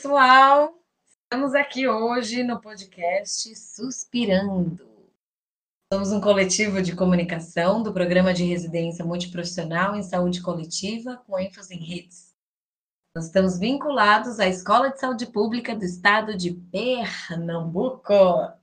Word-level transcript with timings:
pessoal! 0.00 0.80
Estamos 1.24 1.54
aqui 1.54 1.86
hoje 1.86 2.42
no 2.42 2.58
podcast 2.58 3.54
Suspirando. 3.54 4.88
Somos 5.92 6.10
um 6.10 6.22
coletivo 6.22 6.80
de 6.80 6.96
comunicação 6.96 7.82
do 7.82 7.92
programa 7.92 8.32
de 8.32 8.42
residência 8.42 9.04
multiprofissional 9.04 9.94
em 9.94 10.02
saúde 10.02 10.40
coletiva, 10.40 11.22
com 11.26 11.38
ênfase 11.38 11.74
em 11.74 11.84
redes. 11.84 12.34
Nós 13.14 13.26
estamos 13.26 13.58
vinculados 13.58 14.40
à 14.40 14.48
Escola 14.48 14.88
de 14.88 14.98
Saúde 14.98 15.26
Pública 15.26 15.76
do 15.76 15.84
Estado 15.84 16.34
de 16.34 16.54
Pernambuco, 16.54 18.14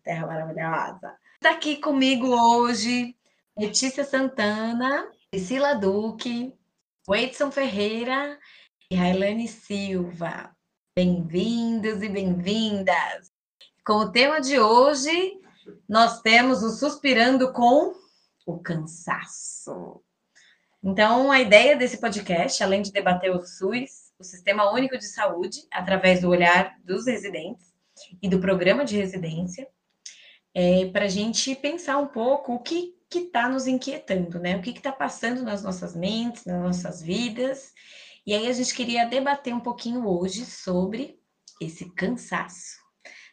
terra 0.04 0.26
maravilhosa. 0.26 1.16
Está 1.36 1.52
aqui 1.52 1.76
comigo 1.76 2.30
hoje 2.30 3.16
Letícia 3.56 4.04
Santana, 4.04 5.08
Priscila 5.30 5.76
Duque, 5.76 6.58
Weidson 7.08 7.52
Ferreira 7.52 8.40
e 8.90 8.95
Railane 8.95 9.48
Silva. 9.48 10.56
Bem-vindos 10.98 12.02
e 12.02 12.10
bem-vindas! 12.10 13.32
Com 13.86 13.98
o 13.98 14.12
tema 14.12 14.42
de 14.42 14.60
hoje, 14.60 15.40
nós 15.88 16.23
temos 16.23 16.64
o 16.64 16.72
Suspirando 16.72 17.54
com 17.54 17.94
o 18.48 18.58
Cansaço. 18.58 20.02
Então, 20.84 21.31
a 21.31 21.39
ideia 21.39 21.76
desse 21.76 22.02
podcast, 22.02 22.64
além 22.64 22.81
de 22.81 22.92
debater 22.92 23.30
o 23.30 23.45
SUS, 23.45 24.12
o 24.17 24.23
Sistema 24.23 24.72
Único 24.72 24.98
de 24.98 25.06
Saúde, 25.06 25.67
através 25.72 26.22
do 26.22 26.30
olhar 26.30 26.76
dos 26.84 27.06
residentes 27.06 27.72
e 28.20 28.28
do 28.28 28.39
programa 28.39 28.84
de 28.84 28.98
residência, 28.98 29.67
é 30.52 30.88
para 30.88 31.06
a 31.06 31.09
gente 31.09 31.54
pensar 31.58 32.00
um 32.00 32.08
pouco 32.08 32.56
o 32.56 32.59
que 32.59 32.95
está 33.14 33.48
nos 33.48 33.67
inquietando, 33.67 34.39
né? 34.39 34.58
O 34.58 34.64
que 34.64 34.72
está 34.72 34.92
passando 34.92 35.44
nas 35.44 35.61
nossas 35.61 35.95
mentes, 35.95 36.44
nas 36.44 36.59
nossas 36.59 37.04
vidas. 37.04 37.72
E 38.28 38.33
aí 38.33 38.50
a 38.50 38.52
gente 38.52 38.75
queria 38.75 39.06
debater 39.06 39.56
um 39.56 39.59
pouquinho 39.61 40.06
hoje 40.06 40.45
sobre 40.45 41.17
esse 41.61 41.89
cansaço. 41.92 42.75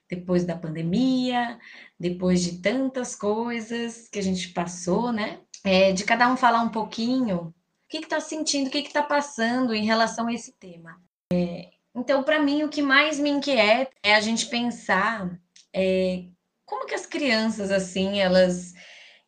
Depois 0.08 0.44
da 0.44 0.56
pandemia, 0.56 1.58
depois 1.98 2.40
de 2.40 2.62
tantas 2.62 3.16
coisas 3.16 4.08
que 4.08 4.20
a 4.20 4.22
gente 4.22 4.50
passou, 4.50 5.10
né? 5.10 5.40
É, 5.64 5.90
de 5.90 6.04
cada 6.04 6.32
um 6.32 6.36
falar 6.36 6.62
um 6.62 6.68
pouquinho 6.68 7.38
o 7.38 7.52
que 7.88 7.98
está 7.98 8.20
sentindo, 8.20 8.68
o 8.68 8.70
que 8.70 8.78
está 8.78 9.02
passando 9.02 9.74
em 9.74 9.84
relação 9.84 10.28
a 10.28 10.32
esse 10.32 10.52
tema. 10.52 11.02
É, 11.32 11.70
então, 11.92 12.22
para 12.22 12.40
mim, 12.40 12.62
o 12.62 12.68
que 12.68 12.80
mais 12.80 13.18
me 13.18 13.30
inquieta 13.30 13.90
é 14.00 14.14
a 14.14 14.20
gente 14.20 14.46
pensar 14.46 15.28
é, 15.74 16.26
como 16.64 16.86
que 16.86 16.94
as 16.94 17.04
crianças, 17.04 17.72
assim, 17.72 18.20
elas 18.20 18.72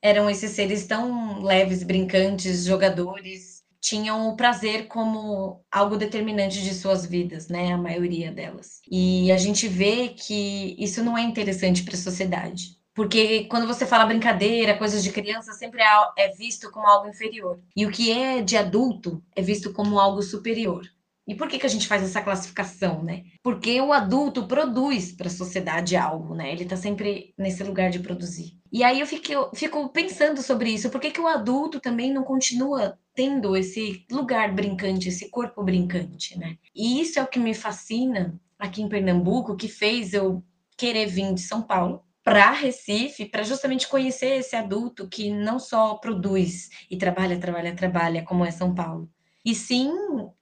eram 0.00 0.30
esses 0.30 0.52
seres 0.52 0.86
tão 0.86 1.42
leves, 1.42 1.82
brincantes, 1.82 2.64
jogadores, 2.64 3.55
tinham 3.86 4.28
o 4.28 4.36
prazer 4.36 4.88
como 4.88 5.64
algo 5.70 5.96
determinante 5.96 6.60
de 6.60 6.74
suas 6.74 7.06
vidas, 7.06 7.48
né? 7.48 7.72
A 7.72 7.78
maioria 7.78 8.32
delas. 8.32 8.80
E 8.90 9.30
a 9.30 9.36
gente 9.36 9.68
vê 9.68 10.08
que 10.08 10.74
isso 10.76 11.04
não 11.04 11.16
é 11.16 11.22
interessante 11.22 11.84
para 11.84 11.94
a 11.94 11.98
sociedade. 11.98 12.76
Porque 12.92 13.44
quando 13.44 13.66
você 13.66 13.86
fala 13.86 14.06
brincadeira, 14.06 14.76
coisas 14.76 15.04
de 15.04 15.12
criança, 15.12 15.52
sempre 15.52 15.82
é, 15.82 15.86
é 16.18 16.32
visto 16.32 16.70
como 16.72 16.86
algo 16.86 17.08
inferior. 17.08 17.60
E 17.76 17.86
o 17.86 17.90
que 17.90 18.10
é 18.10 18.42
de 18.42 18.56
adulto 18.56 19.22
é 19.36 19.42
visto 19.42 19.72
como 19.72 20.00
algo 20.00 20.20
superior. 20.20 20.84
E 21.26 21.34
por 21.34 21.48
que, 21.48 21.58
que 21.58 21.66
a 21.66 21.68
gente 21.68 21.88
faz 21.88 22.02
essa 22.02 22.22
classificação, 22.22 23.02
né? 23.02 23.24
Porque 23.42 23.80
o 23.80 23.92
adulto 23.92 24.46
produz 24.46 25.12
para 25.12 25.26
a 25.26 25.30
sociedade 25.30 25.96
algo, 25.96 26.34
né? 26.34 26.52
Ele 26.52 26.62
está 26.62 26.76
sempre 26.76 27.34
nesse 27.36 27.64
lugar 27.64 27.90
de 27.90 27.98
produzir. 27.98 28.56
E 28.72 28.84
aí 28.84 29.00
eu 29.00 29.06
fico, 29.06 29.50
fico 29.54 29.88
pensando 29.88 30.40
sobre 30.40 30.70
isso. 30.70 30.90
Por 30.90 31.00
que, 31.00 31.10
que 31.10 31.20
o 31.20 31.26
adulto 31.26 31.80
também 31.80 32.12
não 32.12 32.22
continua 32.22 32.98
tendo 33.14 33.56
esse 33.56 34.04
lugar 34.10 34.54
brincante, 34.54 35.08
esse 35.08 35.28
corpo 35.30 35.64
brincante, 35.64 36.38
né? 36.38 36.56
E 36.74 37.00
isso 37.00 37.18
é 37.18 37.22
o 37.22 37.28
que 37.28 37.38
me 37.38 37.54
fascina 37.54 38.38
aqui 38.58 38.82
em 38.82 38.88
Pernambuco, 38.88 39.56
que 39.56 39.68
fez 39.68 40.12
eu 40.12 40.44
querer 40.76 41.06
vir 41.06 41.32
de 41.34 41.40
São 41.40 41.62
Paulo 41.62 42.02
para 42.22 42.50
Recife, 42.50 43.24
para 43.24 43.44
justamente 43.44 43.86
conhecer 43.86 44.38
esse 44.38 44.56
adulto 44.56 45.08
que 45.08 45.30
não 45.30 45.60
só 45.60 45.94
produz 45.94 46.68
e 46.90 46.96
trabalha, 46.96 47.38
trabalha, 47.38 47.74
trabalha, 47.74 48.24
como 48.24 48.44
é 48.44 48.50
São 48.50 48.74
Paulo, 48.74 49.08
e 49.46 49.54
sim 49.54 49.92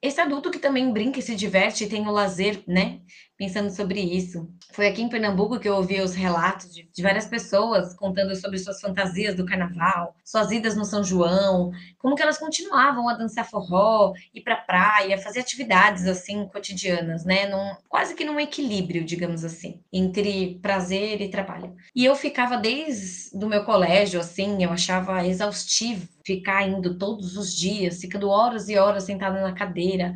esse 0.00 0.18
adulto 0.18 0.50
que 0.50 0.58
também 0.58 0.90
brinca 0.90 1.18
e 1.18 1.22
se 1.22 1.36
diverte 1.36 1.84
e 1.84 1.88
tem 1.88 2.08
o 2.08 2.10
lazer, 2.10 2.64
né? 2.66 3.00
Pensando 3.44 3.68
sobre 3.68 4.00
isso. 4.00 4.48
Foi 4.72 4.88
aqui 4.88 5.02
em 5.02 5.08
Pernambuco 5.08 5.60
que 5.60 5.68
eu 5.68 5.76
ouvi 5.76 6.00
os 6.00 6.14
relatos 6.14 6.74
de, 6.74 6.88
de, 6.90 7.02
várias 7.02 7.26
pessoas 7.26 7.94
contando 7.94 8.34
sobre 8.34 8.56
suas 8.56 8.80
fantasias 8.80 9.34
do 9.34 9.44
carnaval, 9.44 10.16
suas 10.24 10.50
idas 10.50 10.74
no 10.74 10.84
São 10.86 11.04
João, 11.04 11.70
como 11.98 12.16
que 12.16 12.22
elas 12.22 12.38
continuavam 12.38 13.06
a 13.06 13.12
dançar 13.12 13.46
forró, 13.46 14.14
ir 14.32 14.40
para 14.40 14.56
praia, 14.56 15.18
fazer 15.18 15.40
atividades 15.40 16.06
assim 16.06 16.48
cotidianas, 16.48 17.26
né? 17.26 17.46
Num, 17.46 17.76
quase 17.86 18.14
que 18.14 18.24
num 18.24 18.40
equilíbrio, 18.40 19.04
digamos 19.04 19.44
assim, 19.44 19.78
entre 19.92 20.58
prazer 20.62 21.20
e 21.20 21.28
trabalho. 21.28 21.76
E 21.94 22.02
eu 22.02 22.16
ficava 22.16 22.56
desde 22.56 23.36
o 23.36 23.46
meu 23.46 23.62
colégio, 23.62 24.20
assim, 24.20 24.64
eu 24.64 24.70
achava 24.70 25.26
exaustivo 25.26 26.08
ficar 26.24 26.66
indo 26.66 26.96
todos 26.96 27.36
os 27.36 27.54
dias, 27.54 28.00
ficando 28.00 28.30
horas 28.30 28.70
e 28.70 28.78
horas 28.78 29.04
sentada 29.04 29.42
na 29.42 29.52
cadeira. 29.52 30.14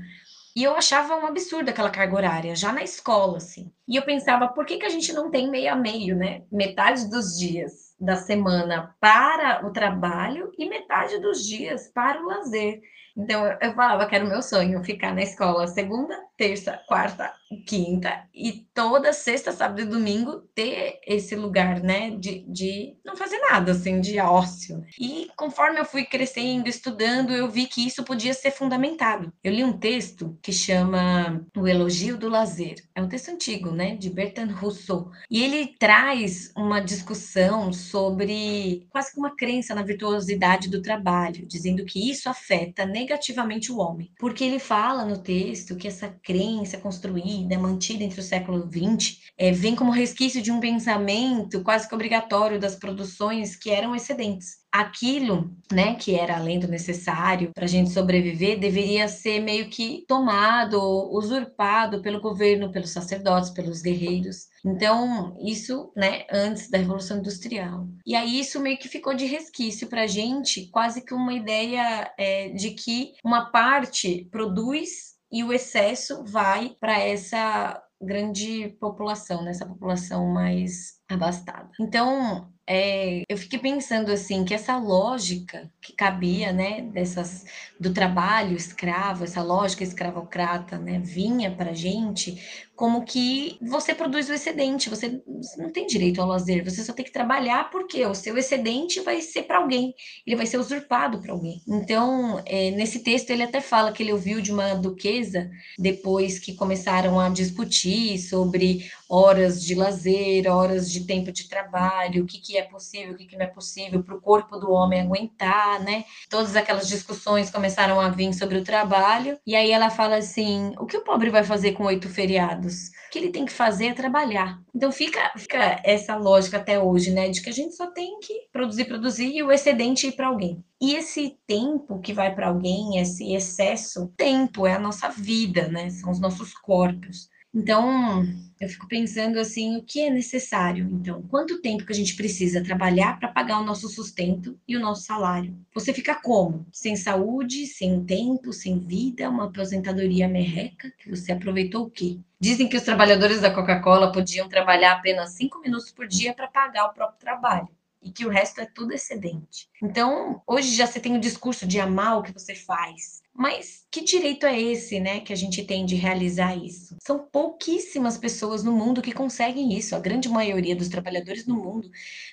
E 0.59 0.65
eu 0.65 0.75
achava 0.75 1.15
um 1.15 1.25
absurdo 1.25 1.69
aquela 1.69 1.89
carga 1.89 2.17
horária, 2.17 2.57
já 2.57 2.73
na 2.73 2.83
escola, 2.83 3.37
assim. 3.37 3.73
E 3.87 3.95
eu 3.95 4.03
pensava, 4.03 4.49
por 4.49 4.67
que, 4.67 4.77
que 4.79 4.87
a 4.87 4.89
gente 4.89 5.13
não 5.13 5.31
tem 5.31 5.49
meio 5.49 5.73
a 5.73 5.77
meio, 5.77 6.17
né? 6.17 6.43
Metade 6.51 7.09
dos 7.09 7.39
dias 7.39 7.95
da 8.01 8.17
semana 8.17 8.93
para 8.99 9.65
o 9.65 9.73
trabalho 9.73 10.51
e 10.59 10.69
metade 10.69 11.21
dos 11.21 11.47
dias 11.47 11.87
para 11.95 12.21
o 12.21 12.27
lazer. 12.27 12.81
Então 13.17 13.47
eu 13.61 13.73
falava 13.73 14.05
que 14.07 14.17
era 14.17 14.25
o 14.25 14.29
meu 14.29 14.43
sonho 14.43 14.83
ficar 14.83 15.15
na 15.15 15.23
escola 15.23 15.65
segunda, 15.69 16.19
terça, 16.39 16.81
quarta, 16.87 17.35
quinta 17.67 18.25
e 18.33 18.67
toda 18.73 19.13
sexta, 19.13 19.53
sábado 19.53 19.81
e 19.81 19.87
domingo 19.87 20.43
ter 20.55 21.01
esse 21.07 21.35
lugar, 21.35 21.81
né, 21.81 22.11
de, 22.11 22.45
de 22.49 22.97
não 23.05 23.17
fazer 23.17 23.39
nada, 23.39 23.73
assim, 23.73 24.01
de 24.01 24.19
ócio. 24.21 24.85
E 24.99 25.29
conforme 25.37 25.81
eu 25.81 25.85
fui 25.85 26.05
crescendo, 26.05 26.69
estudando, 26.69 27.33
eu 27.33 27.49
vi 27.51 27.67
que 27.67 27.85
isso 27.85 28.05
podia 28.05 28.33
ser 28.35 28.53
fundamentado. 28.53 29.33
Eu 29.43 29.53
li 29.53 29.65
um 29.65 29.77
texto 29.77 30.39
que 30.41 30.53
chama 30.53 31.45
O 31.57 31.67
Elogio 31.67 32.17
do 32.17 32.29
Lazer. 32.29 32.77
É 32.95 33.03
um 33.03 33.09
texto 33.09 33.31
antigo, 33.31 33.71
né, 33.73 33.97
de 33.97 34.09
Bertrand 34.11 34.53
Rousseau. 34.53 35.11
E 35.29 35.43
ele 35.43 35.75
traz 35.79 36.53
uma 36.57 36.81
discussão 36.81 37.73
sobre 37.73 38.87
quase 38.91 39.13
que 39.13 39.19
uma 39.19 39.35
crença 39.35 39.75
na 39.75 39.83
virtuosidade 39.83 40.69
do 40.69 40.83
trabalho, 40.83 41.47
dizendo 41.47 41.85
que 41.85 42.11
isso 42.11 42.29
afeta 42.29 42.87
negativamente 42.87 43.73
o 43.73 43.79
homem. 43.79 44.13
Porque 44.19 44.45
ele 44.45 44.59
fala 44.59 45.05
no 45.05 45.19
texto 45.19 45.77
que 45.77 45.89
essa 45.89 46.09
crença 46.29 46.77
construída, 46.77 47.59
mantida 47.59 48.05
entre 48.05 48.21
o 48.21 48.23
século 48.23 48.69
XX, 48.71 49.19
é, 49.39 49.51
vem 49.51 49.75
como 49.75 49.91
resquício 49.91 50.43
de 50.43 50.53
um 50.53 50.61
pensamento 50.61 51.63
quase 51.63 51.89
que 51.89 51.95
obrigatório 51.95 52.61
das 52.61 52.77
produções 52.77 53.57
que 53.57 53.71
eram 53.71 53.97
excedentes 53.97 54.59
aquilo, 54.71 55.51
né, 55.73 55.95
que 55.95 56.15
era 56.15 56.37
além 56.37 56.61
do 56.61 56.69
necessário 56.69 57.51
para 57.55 57.65
a 57.65 57.69
gente 57.69 57.91
sobreviver, 57.91 58.61
deveria 58.61 59.09
ser 59.09 59.41
meio 59.41 59.71
que 59.71 60.05
tomado, 60.07 60.79
usurpado 61.11 62.03
pelo 62.03 62.21
governo, 62.21 62.71
pelos 62.71 62.91
sacerdotes, 62.91 63.51
pelos 63.51 63.81
guerreiros. 63.81 64.47
Então, 64.65 65.35
isso, 65.41 65.91
né, 65.97 66.27
antes 66.31 66.69
da 66.69 66.79
Revolução 66.79 67.19
Industrial. 67.19 67.89
E 68.05 68.15
aí 68.15 68.39
isso 68.39 68.61
meio 68.61 68.79
que 68.79 68.89
ficou 68.89 69.15
de 69.15 69.25
resquício 69.25 69.89
para 69.89 70.03
a 70.03 70.07
gente, 70.07 70.69
quase 70.71 71.03
que 71.03 71.15
uma 71.15 71.33
ideia 71.33 72.13
é, 72.19 72.51
de 72.51 72.71
que 72.73 73.15
uma 73.25 73.51
parte 73.51 74.29
produz 74.31 75.18
e 75.31 75.45
o 75.45 75.53
excesso 75.53 76.25
vai 76.25 76.77
para 76.81 76.99
essa 76.99 77.83
grande 78.01 78.69
população, 78.81 79.43
nessa 79.43 79.67
população 79.67 80.27
mais 80.29 80.99
abastada. 81.09 81.69
Então, 81.81 82.49
é, 82.67 83.23
eu 83.29 83.37
fiquei 83.37 83.59
pensando 83.59 84.13
assim 84.13 84.45
que 84.45 84.55
essa 84.55 84.77
lógica 84.77 85.71
que 85.81 85.93
cabia, 85.95 86.53
né, 86.53 86.83
dessas 86.83 87.45
do 87.81 87.93
trabalho 87.93 88.55
escravo, 88.55 89.25
essa 89.25 89.43
lógica 89.43 89.83
escravocrata, 89.83 90.79
né, 90.79 90.99
vinha 90.99 91.51
para 91.51 91.73
gente 91.73 92.68
como 92.79 93.05
que 93.05 93.59
você 93.61 93.93
produz 93.93 94.31
o 94.31 94.33
excedente, 94.33 94.89
você 94.89 95.21
não 95.59 95.69
tem 95.73 95.85
direito 95.85 96.23
ao 96.23 96.29
lazer, 96.29 96.65
você 96.65 96.85
só 96.85 96.93
tem 96.93 97.05
que 97.05 97.11
trabalhar 97.11 97.71
porque 97.71 98.07
o 98.07 98.15
seu 98.15 98.39
excedente 98.39 99.01
vai 99.01 99.21
ser 99.21 99.43
para 99.43 99.59
alguém, 99.59 99.93
ele 100.25 100.37
vai 100.37 100.47
ser 100.47 100.59
usurpado 100.59 101.19
para 101.19 101.33
alguém. 101.33 101.61
Então, 101.67 102.41
é, 102.47 102.71
nesse 102.71 103.01
texto 103.01 103.31
ele 103.31 103.43
até 103.43 103.61
fala 103.61 103.91
que 103.91 104.01
ele 104.01 104.13
ouviu 104.13 104.41
de 104.41 104.53
uma 104.53 104.75
duquesa 104.75 105.51
depois 105.77 106.39
que 106.39 106.55
começaram 106.55 107.19
a 107.19 107.29
discutir 107.29 108.17
sobre 108.17 108.89
horas 109.09 109.61
de 109.61 109.75
lazer, 109.75 110.47
horas 110.47 110.89
de 110.89 111.05
tempo 111.05 111.33
de 111.33 111.49
trabalho, 111.49 112.23
o 112.23 112.27
que, 112.27 112.39
que 112.39 112.57
é 112.57 112.63
possível, 112.63 113.15
o 113.15 113.17
que, 113.17 113.27
que 113.27 113.37
não 113.37 113.45
é 113.45 113.49
possível 113.49 114.05
para 114.05 114.15
o 114.15 114.21
corpo 114.21 114.57
do 114.57 114.71
homem 114.71 115.01
aguentar, 115.01 115.83
né? 115.83 116.05
Todas 116.31 116.55
aquelas 116.55 116.87
discussões 116.87 117.51
começaram 117.51 118.01
a 118.01 118.09
vir 118.09 118.33
sobre 118.35 118.59
o 118.59 118.65
trabalho, 118.65 119.37
e 119.45 119.57
aí 119.57 119.73
ela 119.73 119.91
fala 119.91 120.17
assim: 120.17 120.75
o 120.79 120.87
que 120.87 120.97
o 120.97 121.03
pobre 121.03 121.29
vai 121.29 121.43
fazer 121.43 121.73
com 121.73 121.85
oito 121.85 122.09
feriados? 122.09 122.68
Empregados. 122.69 122.89
O 122.89 123.11
que 123.11 123.19
ele 123.19 123.31
tem 123.31 123.45
que 123.47 123.53
fazer 123.53 123.87
é 123.87 123.95
trabalhar. 123.95 124.61
Então 124.75 124.93
fica, 124.93 125.33
fica 125.37 125.81
essa 125.83 126.15
lógica 126.15 126.59
até 126.59 126.79
hoje, 126.79 127.11
né, 127.11 127.29
de 127.31 127.41
que 127.41 127.49
a 127.49 127.53
gente 127.53 127.75
só 127.75 127.87
tem 127.91 128.19
que 128.21 128.49
produzir, 128.53 128.85
produzir 128.85 129.35
e 129.35 129.43
o 129.43 129.51
excedente 129.51 130.07
ir 130.07 130.13
para 130.13 130.29
alguém. 130.29 130.63
E 130.81 130.95
esse 130.95 131.37
tempo 131.47 132.01
que 132.01 132.13
vai 132.13 132.35
para 132.35 132.49
alguém, 132.49 132.99
esse 132.99 133.33
excesso, 133.33 134.13
tempo 134.17 134.67
é 134.67 134.75
a 134.75 134.79
nossa 134.79 135.09
vida, 135.09 135.69
né? 135.69 135.91
São 135.91 136.11
os 136.11 136.21
nossos 136.21 136.55
corpos. 136.55 137.29
Então, 137.55 138.25
eu 138.61 138.69
fico 138.69 138.87
pensando 138.87 139.39
assim, 139.39 139.77
o 139.77 139.83
que 139.83 140.01
é 140.01 140.11
necessário? 140.11 140.89
Então, 140.93 141.23
quanto 141.23 141.61
tempo 141.61 141.85
que 141.85 141.93
a 141.93 141.97
gente 141.97 142.15
precisa 142.15 142.63
trabalhar 142.63 143.19
para 143.19 143.29
pagar 143.29 143.61
o 143.61 143.65
nosso 143.65 143.89
sustento 143.89 144.59
e 144.67 144.77
o 144.77 144.81
nosso 144.81 145.03
salário? 145.03 145.57
Você 145.73 145.95
fica 145.95 146.15
como? 146.15 146.67
Sem 146.73 146.95
saúde, 146.95 147.67
sem 147.67 148.05
tempo, 148.05 148.53
sem 148.53 148.79
vida, 148.79 149.31
uma 149.31 149.47
aposentadoria 149.47 150.29
merreca, 150.29 150.93
que 150.99 151.09
você 151.09 151.33
aproveitou 151.33 151.87
o 151.87 151.91
quê? 151.91 152.19
Dizem 152.41 152.69
que 152.69 152.77
os 152.77 152.83
trabalhadores 152.83 153.41
da 153.41 153.51
Coca-Cola 153.51 154.13
podiam 154.13 154.49
trabalhar 154.49 154.93
apenas 154.93 155.31
cinco 155.31 155.61
minutos 155.61 155.91
por 155.91 156.07
dia 156.07 156.35
para 156.35 156.49
pagar 156.49 156.87
o 156.87 156.93
próprio 156.93 157.19
trabalho 157.19 157.69
e 158.03 158.11
que 158.11 158.25
o 158.25 158.31
resto 158.31 158.61
é 158.61 158.67
tudo 158.67 158.93
excedente. 158.93 159.69
Então, 159.83 160.41
hoje 160.47 160.75
já 160.75 160.87
você 160.87 161.01
tem 161.01 161.17
o 161.17 161.21
discurso 161.21 161.67
de 161.67 161.81
amar 161.81 162.19
o 162.19 162.23
que 162.23 162.33
você 162.33 162.55
faz. 162.55 163.23
Mas 163.39 163.87
que 163.89 164.03
direito 164.03 164.47
é 164.47 164.61
esse, 164.61 164.99
né, 164.99 165.21
que 165.21 165.33
a 165.33 165.37
gente 165.37 165.65
tem 165.65 165.87
de 165.87 165.95
realizar 165.95 166.57
isso? 166.57 166.97
São 167.01 167.21
pouquíssimas 167.21 168.19
pessoas 168.19 168.65
no 168.65 168.73
mundo 168.73 169.01
que 169.01 169.13
conseguem 169.13 169.79
isso. 169.79 169.95
A 169.95 170.01
grande 170.01 170.29
maioria 170.29 170.75
dos 170.75 170.89
trabalhadores 170.89 171.47
no 171.47 171.55
mundo 171.55 171.89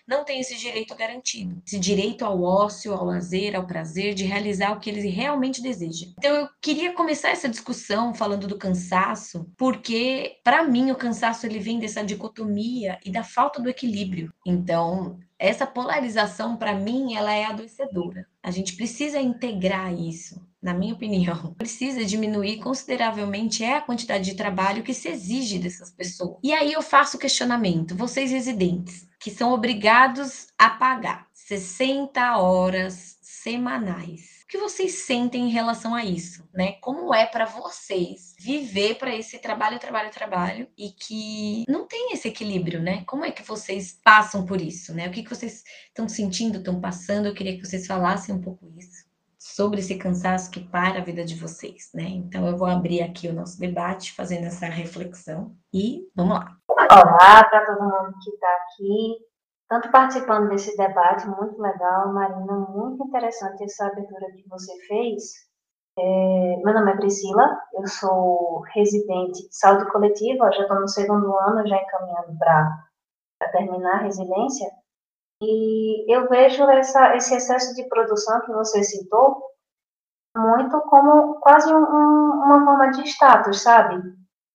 não 0.08 0.26
tem 0.26 0.40
esse 0.40 0.58
direito 0.58 0.96
garantido. 0.96 1.62
Esse 1.64 1.78
direito 1.78 2.26
ao 2.26 2.42
ócio, 2.42 2.92
ao 2.92 3.06
lazer, 3.06 3.56
ao 3.56 3.68
prazer 3.68 4.16
de 4.16 4.24
realizar 4.24 4.72
o 4.72 4.80
que 4.80 4.90
eles 4.90 5.04
realmente 5.14 5.62
desejam. 5.62 6.12
Então 6.18 6.36
eu 6.36 6.50
queria 6.60 6.92
começar 6.94 7.30
essa 7.30 7.48
discussão 7.48 8.12
falando 8.12 8.48
do 8.48 8.58
cansaço, 8.58 9.48
porque 9.56 10.38
para 10.44 10.64
mim 10.64 10.90
o 10.90 10.96
cansaço 10.96 11.46
ele 11.46 11.60
vem 11.60 11.78
dessa 11.78 12.04
dicotomia 12.04 12.98
e 13.06 13.12
da 13.12 13.24
falta 13.24 13.62
do 13.62 13.70
equilíbrio. 13.70 14.34
Então, 14.44 15.20
essa 15.38 15.68
polarização, 15.68 16.56
para 16.56 16.74
mim, 16.74 17.14
ela 17.14 17.34
é 17.34 17.46
adoecedora. 17.46 18.26
A 18.42 18.52
gente 18.52 18.76
precisa 18.76 19.20
integrar 19.20 19.94
isso, 19.94 20.42
na 20.66 20.74
minha 20.74 20.96
opinião. 20.96 21.54
Precisa 21.56 22.04
diminuir 22.04 22.58
consideravelmente 22.58 23.64
é 23.64 23.78
a 23.78 23.82
quantidade 23.82 24.26
de 24.26 24.36
trabalho 24.36 24.84
que 24.84 24.94
se 24.94 25.08
exige 25.08 25.60
dessas 25.60 25.92
pessoas. 25.92 26.40
E 26.44 26.52
aí 26.52 26.74
eu 26.74 26.82
faço 26.82 27.16
o 27.16 27.20
questionamento: 27.20 27.96
vocês 27.96 28.32
residentes, 28.32 29.08
que 29.20 29.30
são 29.30 29.54
obrigados 29.54 30.48
a 30.58 30.70
pagar 30.70 31.28
60 31.34 32.38
horas 32.38 33.18
semanais 33.22 34.36
o 34.46 34.48
que 34.48 34.60
vocês 34.60 35.00
sentem 35.06 35.48
em 35.48 35.50
relação 35.50 35.96
a 35.96 36.06
isso, 36.06 36.48
né? 36.54 36.74
Como 36.74 37.12
é 37.12 37.26
para 37.26 37.46
vocês 37.46 38.36
viver 38.40 38.94
para 38.96 39.14
esse 39.16 39.40
trabalho, 39.40 39.80
trabalho, 39.80 40.12
trabalho 40.12 40.68
e 40.78 40.92
que 40.92 41.64
não 41.68 41.88
tem 41.88 42.14
esse 42.14 42.28
equilíbrio, 42.28 42.80
né? 42.80 43.04
Como 43.08 43.26
é 43.26 43.32
que 43.32 43.42
vocês 43.42 44.00
passam 44.04 44.46
por 44.46 44.62
isso, 44.62 44.94
né? 44.94 45.08
O 45.08 45.12
que, 45.12 45.24
que 45.24 45.30
vocês 45.32 45.64
estão 45.88 46.08
sentindo, 46.08 46.60
estão 46.60 46.80
passando? 46.80 47.26
Eu 47.26 47.34
queria 47.34 47.58
que 47.58 47.66
vocês 47.66 47.88
falassem 47.88 48.36
um 48.36 48.42
pouco 48.42 48.72
isso 48.78 49.05
sobre 49.54 49.80
esse 49.80 49.96
cansaço 49.98 50.50
que 50.50 50.60
para 50.60 51.00
a 51.00 51.04
vida 51.04 51.24
de 51.24 51.36
vocês, 51.36 51.92
né? 51.94 52.04
Então 52.04 52.48
eu 52.48 52.58
vou 52.58 52.68
abrir 52.68 53.04
aqui 53.04 53.28
o 53.28 53.34
nosso 53.34 53.60
debate 53.60 54.12
fazendo 54.14 54.46
essa 54.48 54.66
reflexão 54.66 55.56
e 55.72 56.10
vamos 56.16 56.40
lá. 56.40 56.58
Olá 56.68 57.44
para 57.44 57.66
todo 57.66 57.84
mundo 57.84 58.16
que 58.24 58.32
está 58.32 58.48
aqui 58.48 59.26
tanto 59.70 59.92
participando 59.92 60.50
desse 60.50 60.76
debate, 60.78 61.28
muito 61.28 61.60
legal, 61.60 62.12
Marina, 62.12 62.54
muito 62.70 63.04
interessante 63.04 63.64
essa 63.64 63.88
abertura 63.88 64.32
que 64.32 64.48
você 64.50 64.72
fez. 64.88 65.24
É, 65.98 66.58
meu 66.64 66.74
nome 66.74 66.92
é 66.92 66.98
Priscila, 66.98 67.60
eu 67.74 67.88
sou 67.88 68.62
residente 68.74 69.48
de 69.48 69.56
saúde 69.56 69.90
coletiva, 69.92 70.52
já 70.52 70.64
estou 70.64 70.80
no 70.80 70.88
segundo 70.88 71.38
ano, 71.38 71.68
já 71.68 71.78
encaminhando 71.78 72.38
para 72.38 73.52
terminar 73.52 73.96
a 73.96 74.04
residência, 74.04 74.70
e 75.42 76.14
eu 76.14 76.28
vejo 76.30 76.64
essa, 76.70 77.16
esse 77.16 77.36
excesso 77.36 77.76
de 77.76 77.88
produção 77.90 78.42
que 78.42 78.54
você 78.54 78.84
citou 78.84 79.44
muito 80.36 80.80
como 80.82 81.36
quase 81.36 81.74
um, 81.74 81.80
uma 81.80 82.66
forma 82.66 82.92
de 82.92 83.04
status, 83.08 83.62
sabe? 83.62 84.02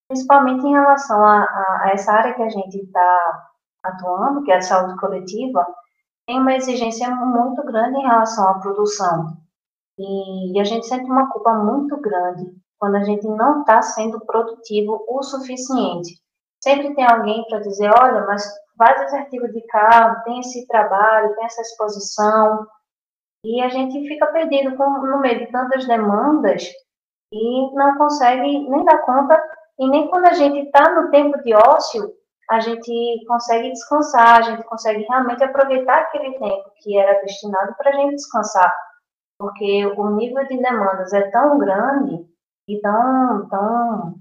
Principalmente 0.09 0.67
em 0.67 0.73
relação 0.73 1.25
a, 1.25 1.43
a, 1.43 1.81
a 1.85 1.91
essa 1.93 2.12
área 2.12 2.35
que 2.35 2.43
a 2.43 2.49
gente 2.49 2.77
está 2.77 3.49
atuando, 3.82 4.43
que 4.43 4.53
é 4.53 4.56
a 4.56 4.62
saúde 4.62 4.99
coletiva, 4.99 5.67
tem 6.27 6.38
uma 6.38 6.55
exigência 6.55 7.11
muito 7.11 7.62
grande 7.65 7.99
em 7.99 8.06
relação 8.06 8.49
à 8.49 8.59
produção. 8.59 9.37
E, 9.99 10.56
e 10.56 10.61
a 10.61 10.65
gente 10.65 10.87
sente 10.87 11.11
uma 11.11 11.31
culpa 11.31 11.55
muito 11.55 11.97
grande 12.00 12.44
quando 12.79 12.97
a 12.97 13.05
gente 13.05 13.27
não 13.27 13.61
está 13.61 13.82
sendo 13.82 14.21
produtivo 14.21 15.05
o 15.09 15.23
suficiente. 15.23 16.19
Sempre 16.62 16.94
tem 16.94 17.05
alguém 17.05 17.44
para 17.49 17.61
dizer, 17.61 17.91
olha, 17.99 18.27
mas 18.27 18.43
faz 18.81 18.99
esse 19.03 19.15
artigo 19.15 19.47
de 19.53 19.61
carro, 19.67 20.25
tem 20.25 20.41
esse 20.41 20.67
trabalho, 20.67 21.35
tem 21.35 21.44
essa 21.44 21.61
exposição, 21.61 22.67
e 23.44 23.61
a 23.61 23.69
gente 23.69 24.09
fica 24.09 24.27
perdido 24.29 24.75
com, 24.75 24.88
no 25.06 25.21
meio 25.21 25.41
de 25.41 25.53
tantas 25.53 25.87
demandas 25.87 26.67
e 27.31 27.75
não 27.75 27.99
consegue 27.99 28.41
nem 28.41 28.85
dar 28.85 29.03
conta, 29.03 29.38
e 29.79 29.87
nem 29.87 30.09
quando 30.09 30.25
a 30.25 30.32
gente 30.32 30.61
está 30.61 30.94
no 30.94 31.11
tempo 31.11 31.38
de 31.43 31.55
ócio, 31.55 32.11
a 32.49 32.59
gente 32.59 33.25
consegue 33.29 33.71
descansar, 33.71 34.38
a 34.38 34.43
gente 34.43 34.62
consegue 34.65 35.05
realmente 35.05 35.44
aproveitar 35.44 36.00
aquele 36.00 36.38
tempo 36.38 36.71
que 36.79 36.99
era 36.99 37.21
destinado 37.21 37.75
para 37.77 37.91
a 37.91 37.93
gente 37.93 38.17
descansar, 38.17 38.75
porque 39.38 39.87
o 39.87 40.11
nível 40.17 40.47
de 40.49 40.56
demandas 40.56 41.12
é 41.12 41.31
tão 41.31 41.59
grande 41.59 42.27
e 42.67 42.81
tão, 42.81 43.47
tão 43.49 44.15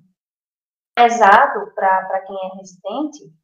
pesado 0.95 1.71
para 1.73 2.21
quem 2.27 2.35
é 2.35 2.55
residente 2.57 3.38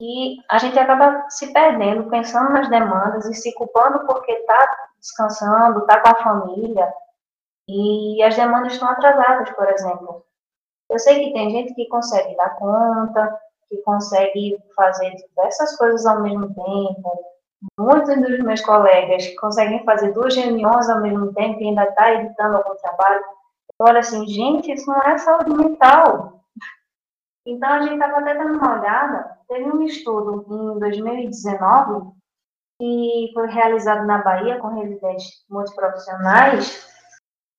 que 0.00 0.38
a 0.48 0.56
gente 0.56 0.78
acaba 0.78 1.26
se 1.28 1.52
perdendo, 1.52 2.08
pensando 2.08 2.54
nas 2.54 2.70
demandas 2.70 3.26
e 3.26 3.34
se 3.34 3.52
culpando 3.52 4.06
porque 4.06 4.32
está 4.32 4.88
descansando, 4.98 5.80
está 5.80 6.00
com 6.00 6.08
a 6.08 6.22
família 6.22 6.90
e 7.68 8.22
as 8.22 8.34
demandas 8.34 8.72
estão 8.72 8.88
atrasadas, 8.88 9.50
por 9.50 9.68
exemplo. 9.68 10.24
Eu 10.88 10.98
sei 10.98 11.22
que 11.22 11.34
tem 11.34 11.50
gente 11.50 11.74
que 11.74 11.86
consegue 11.88 12.34
dar 12.34 12.56
conta, 12.56 13.38
que 13.68 13.76
consegue 13.82 14.58
fazer 14.74 15.14
diversas 15.16 15.76
coisas 15.76 16.06
ao 16.06 16.22
mesmo 16.22 16.46
tempo. 16.46 17.24
Muitos 17.78 18.16
dos 18.22 18.38
meus 18.38 18.62
colegas 18.62 19.28
conseguem 19.38 19.84
fazer 19.84 20.12
duas 20.12 20.34
reuniões 20.34 20.88
ao 20.88 21.02
mesmo 21.02 21.30
tempo 21.34 21.60
e 21.60 21.68
ainda 21.68 21.84
está 21.84 22.14
editando 22.14 22.56
algum 22.56 22.74
trabalho. 22.76 23.22
Eu 23.78 23.86
olho 23.86 23.98
assim, 23.98 24.26
gente, 24.26 24.72
isso 24.72 24.90
não 24.90 25.02
é 25.02 25.18
saúde 25.18 25.50
mental. 25.50 26.39
Então, 27.46 27.68
a 27.68 27.82
gente 27.82 27.94
estava 27.94 28.18
até 28.18 28.34
dando 28.34 28.58
uma 28.58 28.78
olhada. 28.78 29.38
Teve 29.48 29.70
um 29.70 29.82
estudo 29.82 30.46
em 30.48 30.78
2019 30.78 32.12
que 32.80 33.30
foi 33.34 33.46
realizado 33.48 34.06
na 34.06 34.18
Bahia 34.22 34.58
com 34.58 34.68
residentes 34.68 35.44
multiprofissionais 35.50 36.88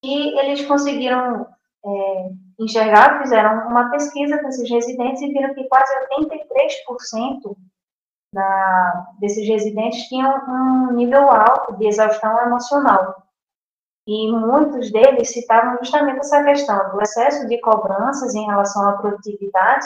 e 0.04 0.40
eles 0.40 0.66
conseguiram 0.66 1.46
é, 1.86 2.30
enxergaram, 2.60 3.22
fizeram 3.22 3.68
uma 3.68 3.90
pesquisa 3.90 4.40
com 4.40 4.48
esses 4.48 4.70
residentes 4.70 5.22
e 5.22 5.28
viram 5.28 5.54
que 5.54 5.68
quase 5.68 5.94
83% 6.20 7.56
da, 8.34 9.08
desses 9.20 9.48
residentes 9.48 10.08
tinham 10.08 10.34
um 10.48 10.94
nível 10.94 11.30
alto 11.30 11.78
de 11.78 11.88
exaustão 11.88 12.40
emocional. 12.42 13.21
E 14.08 14.32
muitos 14.32 14.92
deles 14.92 15.32
citavam 15.32 15.78
justamente 15.78 16.20
essa 16.20 16.44
questão 16.44 16.92
do 16.92 17.02
excesso 17.02 17.48
de 17.48 17.60
cobranças 17.62 18.34
em 18.34 18.46
relação 18.46 18.88
à 18.90 18.94
produtividade 18.94 19.86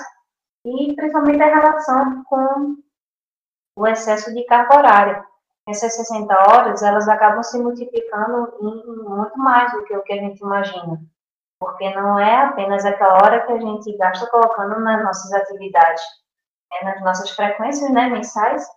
e 0.65 0.93
principalmente 0.95 1.41
a 1.41 1.53
relação 1.53 2.24
com 2.24 2.75
o 3.77 3.88
excesso 3.88 4.34
de 4.34 4.43
carga 4.45 4.77
horária. 4.77 5.25
Essas 5.67 5.95
60 5.95 6.34
horas, 6.34 6.81
elas 6.81 7.10
acabam 7.10 7.43
se 7.43 7.60
multiplicando 7.60 8.53
em 8.62 9.03
muito 9.03 9.38
mais 9.38 9.72
do 9.74 9.84
que 9.84 9.95
o 9.95 10.03
que 10.03 10.13
a 10.13 10.17
gente 10.17 10.39
imagina 10.39 11.00
porque 11.60 11.89
não 11.95 12.19
é 12.19 12.45
apenas 12.45 12.86
aquela 12.86 13.15
hora 13.15 13.45
que 13.45 13.51
a 13.51 13.60
gente 13.60 13.98
gasta 13.98 14.27
colocando 14.27 14.79
nas 14.81 15.03
nossas 15.03 15.31
atividades, 15.34 16.03
é 16.74 16.86
nas 16.86 17.01
nossas 17.01 17.31
frequências 17.31 17.89
né, 17.91 18.10
mensais 18.10 18.67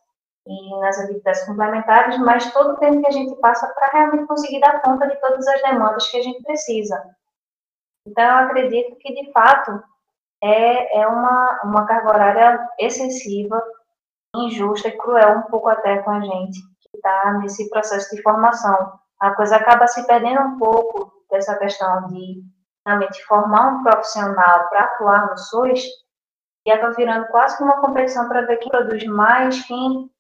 e 0.49 0.81
nas 0.81 0.99
atividades 0.99 1.45
complementares, 1.45 2.19
mas 2.19 2.51
todo 2.53 2.73
o 2.73 2.77
tempo 2.79 3.03
que 3.03 3.09
a 3.09 3.13
gente 3.13 3.39
passa 3.41 3.69
para 3.75 3.89
realmente 3.89 4.27
conseguir 4.27 4.61
dar 4.61 4.81
conta 4.81 5.07
de 5.07 5.21
todas 5.21 5.47
as 5.47 5.63
demandas 5.63 6.09
que 6.09 6.17
a 6.17 6.23
gente 6.23 6.43
precisa. 6.43 7.05
Então, 8.07 8.25
eu 8.25 8.47
acredito 8.47 8.97
que, 8.97 9.15
de 9.15 9.31
fato, 9.31 9.83
é, 10.43 11.01
é 11.01 11.07
uma, 11.07 11.61
uma 11.65 11.87
carga 11.87 12.09
horária 12.09 12.69
excessiva, 12.79 13.63
injusta 14.35 14.89
e 14.89 14.97
cruel 14.97 15.39
um 15.39 15.43
pouco 15.43 15.69
até 15.69 15.99
com 15.99 16.11
a 16.13 16.21
gente, 16.21 16.61
que 16.81 16.97
está 16.97 17.35
nesse 17.35 17.69
processo 17.69 18.15
de 18.17 18.23
formação. 18.23 18.99
A 19.21 19.35
coisa 19.35 19.57
acaba 19.57 19.87
se 19.87 20.07
perdendo 20.07 20.41
um 20.41 20.59
pouco 20.59 21.13
dessa 21.31 21.59
questão 21.59 22.07
de 22.07 22.43
realmente 22.87 23.23
formar 23.27 23.69
um 23.69 23.83
profissional 23.83 24.71
para 24.71 24.81
atuar 24.81 25.29
no 25.29 25.37
SUS, 25.37 25.85
e 26.65 26.71
acaba 26.71 26.95
virando 26.95 27.27
quase 27.29 27.57
que 27.57 27.63
uma 27.63 27.81
competição 27.81 28.29
para 28.29 28.43
ver 28.43 28.57
quem 28.59 28.71
produz 28.71 29.05
mais, 29.07 29.63
quem 29.67 30.11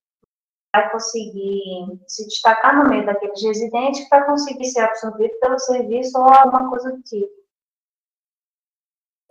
vai 0.75 0.91
conseguir 0.91 1.99
se 2.07 2.27
destacar 2.27 2.77
no 2.77 2.89
meio 2.89 3.07
daqueles 3.07 3.43
residentes 3.43 4.09
para 4.09 4.27
conseguir 4.27 4.67
ser 4.67 4.81
absorvido 4.81 5.39
pelo 5.41 5.59
serviço 5.59 6.19
ou 6.19 6.25
alguma 6.25 6.69
coisa 6.69 6.93
do 6.93 7.03
tipo. 7.03 7.39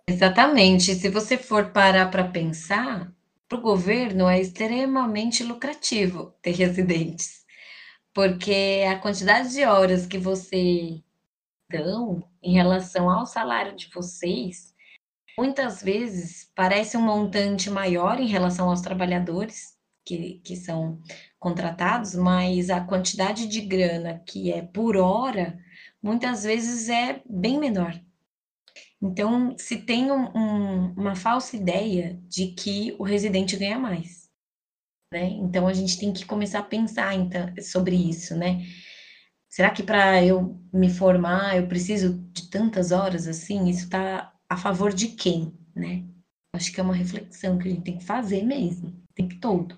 Exatamente. 0.10 0.96
Se 0.96 1.10
você 1.10 1.38
for 1.38 1.72
parar 1.72 2.10
para 2.10 2.27
pensar, 2.27 3.12
para 3.48 3.58
o 3.58 3.62
governo 3.62 4.27
é 4.27 4.39
extremamente 4.39 5.44
lucrativo 5.44 6.34
ter 6.41 6.51
residentes, 6.51 7.46
porque 8.13 8.86
a 8.89 9.00
quantidade 9.00 9.53
de 9.53 9.63
horas 9.63 10.06
que 10.06 10.17
você 10.17 11.01
dão 11.70 12.24
em 12.41 12.53
relação 12.53 13.10
ao 13.10 13.25
salário 13.25 13.75
de 13.75 13.89
vocês, 13.94 14.74
muitas 15.38 15.84
vezes 15.84 16.51
parece 16.56 16.98
um 16.98 17.01
montante 17.01 17.70
maior 17.70 18.20
em 18.20 18.27
relação 18.27 18.70
aos 18.70 18.82
trabalhadores 18.82 19.77
que, 20.06 20.39
que 20.39 20.56
são 20.56 21.01
contratados, 21.39 22.15
mas 22.15 22.70
a 22.70 22.82
quantidade 22.82 23.48
de 23.48 23.62
grana 23.62 24.22
que 24.25 24.51
é 24.51 24.62
por 24.62 24.98
hora, 24.98 25.58
muitas 26.01 26.44
vezes 26.44 26.89
é 26.89 27.22
bem 27.29 27.60
menor. 27.60 28.00
Então, 29.01 29.56
se 29.58 29.77
tem 29.77 30.12
um, 30.12 30.25
um, 30.36 30.94
uma 30.94 31.15
falsa 31.15 31.56
ideia 31.56 32.20
de 32.27 32.48
que 32.48 32.96
o 32.98 33.03
residente 33.03 33.56
ganha 33.56 33.77
mais. 33.77 34.27
Né? 35.13 35.29
Então, 35.29 35.67
a 35.67 35.74
gente 35.74 36.00
tem 36.00 36.12
que 36.12 36.25
começar 36.25 36.60
a 36.60 36.63
pensar 36.63 37.13
então, 37.13 37.53
sobre 37.62 37.96
isso, 37.96 38.36
né? 38.36 38.65
Será 39.50 39.72
que 39.72 39.82
para 39.82 40.24
eu 40.24 40.60
me 40.74 40.89
formar 40.89 41.58
eu 41.58 41.67
preciso 41.67 42.20
de 42.34 42.50
tantas 42.50 42.91
horas 42.91 43.27
assim? 43.27 43.70
Isso 43.70 43.86
está 43.86 44.34
a 44.50 44.58
favor 44.58 44.94
de 44.94 45.10
quem, 45.10 45.53
né? 45.75 46.03
Acho 46.53 46.72
que 46.72 46.79
é 46.79 46.84
uma 46.84 46.96
reflexão 46.96 47.58
que 47.58 47.67
a 47.67 47.72
gente 47.72 47.84
tem 47.84 47.98
que 47.98 48.03
fazer 48.03 48.44
mesmo, 48.44 48.89
o 48.89 49.13
tempo 49.13 49.39
todo. 49.39 49.77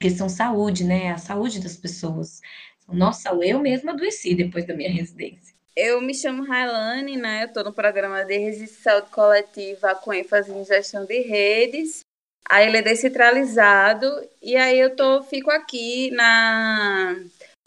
Questão 0.00 0.28
saúde, 0.28 0.82
né? 0.82 1.12
A 1.12 1.18
saúde 1.18 1.60
das 1.60 1.76
pessoas. 1.76 2.40
Nossa, 2.88 3.30
eu 3.42 3.60
mesma 3.60 3.92
adoeci 3.92 4.34
depois 4.34 4.66
da 4.66 4.74
minha 4.74 4.90
residência. 4.90 5.54
Eu 5.76 6.00
me 6.00 6.14
chamo 6.14 6.44
Railane, 6.44 7.16
né? 7.16 7.44
Eu 7.44 7.48
estou 7.48 7.62
no 7.62 7.72
programa 7.72 8.24
de 8.24 8.36
resistência 8.38 8.82
saúde 8.82 9.10
coletiva 9.10 9.94
com 9.94 10.12
ênfase 10.12 10.50
em 10.50 10.64
gestão 10.64 11.04
de 11.04 11.20
redes. 11.20 12.00
Aí 12.48 12.66
ele 12.66 12.78
é 12.78 12.82
descentralizado 12.82 14.06
e 14.42 14.56
aí 14.56 14.78
eu 14.80 14.96
tô, 14.96 15.22
fico 15.22 15.50
aqui 15.50 16.10
na, 16.10 17.14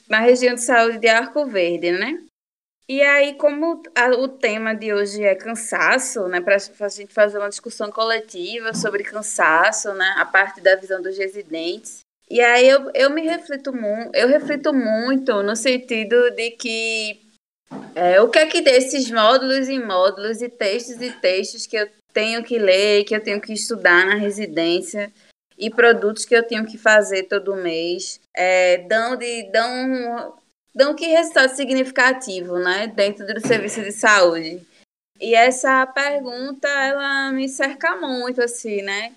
na 0.09 0.19
região 0.19 0.55
de 0.55 0.61
saúde 0.61 0.97
de 0.97 1.07
Arco 1.07 1.45
Verde, 1.45 1.91
né? 1.91 2.21
E 2.87 3.01
aí, 3.01 3.35
como 3.35 3.81
a, 3.95 4.09
o 4.09 4.27
tema 4.27 4.75
de 4.75 4.93
hoje 4.93 5.23
é 5.23 5.35
cansaço, 5.35 6.27
né, 6.27 6.41
para 6.41 6.57
a 6.57 6.89
gente 6.89 7.13
fazer 7.13 7.37
uma 7.37 7.47
discussão 7.47 7.89
coletiva 7.89 8.73
sobre 8.73 9.03
cansaço, 9.03 9.93
né, 9.93 10.15
a 10.17 10.25
parte 10.25 10.59
da 10.59 10.75
visão 10.75 11.01
dos 11.01 11.17
residentes. 11.17 12.02
E 12.33 12.41
aí 12.41 12.67
eu, 12.67 12.89
eu 12.95 13.11
me 13.11 13.21
reflito 13.21 13.71
muito, 13.71 14.15
eu 14.15 14.27
reflito 14.27 14.73
muito 14.73 15.43
no 15.43 15.55
sentido 15.55 16.31
de 16.31 16.49
que 16.49 17.21
é, 17.93 18.19
o 18.21 18.27
que 18.27 18.39
é 18.39 18.47
que 18.47 18.59
desses 18.59 19.11
módulos 19.11 19.69
e 19.69 19.77
módulos 19.77 20.41
e 20.41 20.49
textos 20.49 20.99
e 20.99 21.11
textos 21.11 21.67
que 21.67 21.77
eu 21.77 21.87
tenho 22.11 22.43
que 22.43 22.57
ler, 22.57 23.03
que 23.03 23.15
eu 23.15 23.21
tenho 23.21 23.39
que 23.39 23.53
estudar 23.53 24.07
na 24.07 24.15
residência 24.15 25.13
e 25.59 25.69
produtos 25.69 26.25
que 26.25 26.35
eu 26.35 26.41
tenho 26.41 26.65
que 26.65 26.75
fazer 26.75 27.25
todo 27.25 27.55
mês 27.55 28.19
é, 28.35 28.79
dão 28.79 29.15
de 29.15 29.51
dão 29.51 30.33
dão 30.73 30.95
que 30.95 31.05
resultado 31.05 31.55
significativo, 31.55 32.57
né, 32.57 32.87
dentro 32.87 33.27
do 33.27 33.47
serviço 33.47 33.79
de 33.83 33.91
saúde. 33.91 34.59
E 35.21 35.35
essa 35.35 35.85
pergunta 35.85 36.67
ela 36.67 37.31
me 37.31 37.47
cerca 37.47 37.95
muito 37.95 38.41
assim, 38.41 38.81
né? 38.81 39.13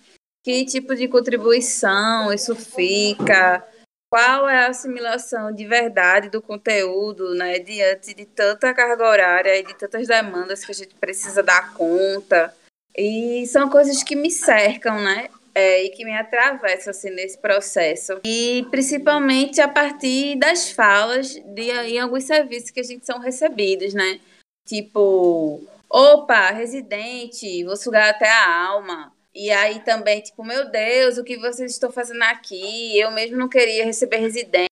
Que 0.47 0.65
tipo 0.65 0.95
de 0.95 1.09
contribuição 1.09 2.33
isso 2.33 2.55
fica? 2.55 3.67
qual 4.09 4.49
é 4.49 4.65
a 4.65 4.69
assimilação 4.69 5.53
de 5.53 5.67
verdade 5.67 6.31
do 6.31 6.41
conteúdo, 6.41 7.35
né, 7.35 7.59
diante 7.59 8.15
de 8.15 8.25
tanta 8.25 8.73
carga 8.73 9.05
horária 9.05 9.59
e 9.59 9.65
de 9.65 9.75
tantas 9.75 10.07
demandas 10.07 10.65
que 10.65 10.71
a 10.71 10.75
gente 10.75 10.95
precisa 10.95 11.43
dar 11.43 11.75
conta. 11.75 12.55
E 12.97 13.45
são 13.49 13.69
coisas 13.69 14.05
que 14.05 14.15
me 14.15 14.31
cercam, 14.31 15.03
né? 15.03 15.29
É, 15.53 15.83
e 15.83 15.91
que 15.91 16.05
me 16.05 16.17
atravessam 16.17 16.93
assim, 16.93 17.11
nesse 17.11 17.37
processo. 17.39 18.21
E 18.25 18.65
principalmente 18.71 19.61
a 19.61 19.67
partir 19.67 20.37
das 20.39 20.71
falas 20.71 21.35
de 21.35 21.73
em 21.73 21.99
alguns 21.99 22.23
serviços 22.23 22.71
que 22.71 22.81
a 22.81 22.85
gente 22.85 23.05
são 23.05 23.19
recebidos, 23.19 23.93
né? 23.93 24.21
Tipo, 24.65 25.61
opa, 25.91 26.53
residente, 26.53 27.65
vou 27.65 27.77
sugar 27.77 28.11
até 28.11 28.31
a 28.31 28.67
alma. 28.69 29.16
E 29.39 29.51
aí 29.51 29.81
também, 29.81 30.23
tipo, 30.23 30.43
meu 30.43 30.71
Deus, 30.71 31.19
o 31.19 31.23
que 31.23 31.37
vocês 31.37 31.73
estão 31.73 31.93
fazendo 31.93 32.23
aqui? 32.23 32.99
Eu 32.99 33.11
mesmo 33.11 33.37
não 33.37 33.51
queria 33.51 33.85
receber 33.85 34.17
residente, 34.17 34.71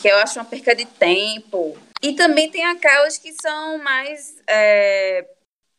que 0.00 0.08
eu 0.08 0.16
acho 0.16 0.38
uma 0.38 0.44
perca 0.46 0.74
de 0.74 0.86
tempo. 0.86 1.76
E 2.02 2.14
também 2.14 2.50
tem 2.50 2.64
aquelas 2.64 3.18
que 3.18 3.30
são 3.30 3.76
mais 3.76 4.42
é, 4.48 5.26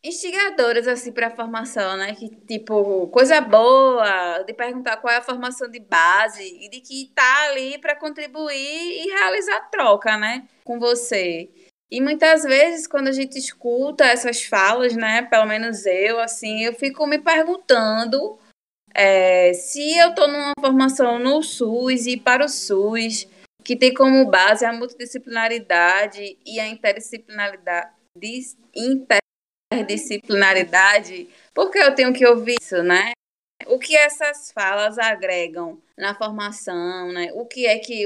instigadoras, 0.04 0.86
assim, 0.86 1.10
para 1.10 1.26
a 1.26 1.34
formação, 1.34 1.96
né? 1.96 2.14
Que, 2.14 2.28
tipo, 2.28 3.08
coisa 3.08 3.40
boa, 3.40 4.44
de 4.46 4.54
perguntar 4.54 4.98
qual 4.98 5.12
é 5.12 5.16
a 5.16 5.22
formação 5.22 5.68
de 5.68 5.80
base 5.80 6.44
e 6.44 6.68
de 6.68 6.80
que 6.80 7.10
tá 7.12 7.48
ali 7.48 7.76
para 7.78 7.96
contribuir 7.96 8.54
e 8.54 9.10
realizar 9.10 9.68
troca, 9.72 10.16
né? 10.16 10.46
Com 10.62 10.78
você. 10.78 11.50
E 11.90 12.00
muitas 12.00 12.42
vezes, 12.42 12.86
quando 12.86 13.08
a 13.08 13.12
gente 13.12 13.38
escuta 13.38 14.04
essas 14.04 14.42
falas, 14.42 14.96
né, 14.96 15.22
pelo 15.22 15.46
menos 15.46 15.86
eu, 15.86 16.18
assim, 16.18 16.64
eu 16.64 16.74
fico 16.74 17.06
me 17.06 17.18
perguntando 17.18 18.38
é, 18.94 19.52
se 19.52 19.98
eu 19.98 20.10
estou 20.10 20.28
numa 20.28 20.52
formação 20.60 21.18
no 21.18 21.42
SUS 21.42 22.06
e 22.06 22.16
para 22.16 22.44
o 22.44 22.48
SUS, 22.48 23.26
que 23.64 23.74
tem 23.74 23.92
como 23.92 24.30
base 24.30 24.64
a 24.64 24.72
multidisciplinaridade 24.72 26.38
e 26.46 26.60
a 26.60 26.68
interdisciplinaridade, 26.68 27.90
interdisciplinaridade, 29.72 31.28
porque 31.52 31.78
eu 31.78 31.94
tenho 31.94 32.12
que 32.12 32.24
ouvir 32.26 32.56
isso, 32.60 32.82
né? 32.82 33.12
O 33.66 33.78
que 33.78 33.96
essas 33.96 34.52
falas 34.52 34.98
agregam 34.98 35.80
na 35.96 36.14
formação, 36.14 37.12
né? 37.12 37.30
O 37.34 37.46
que 37.46 37.66
é 37.66 37.78
que 37.78 38.04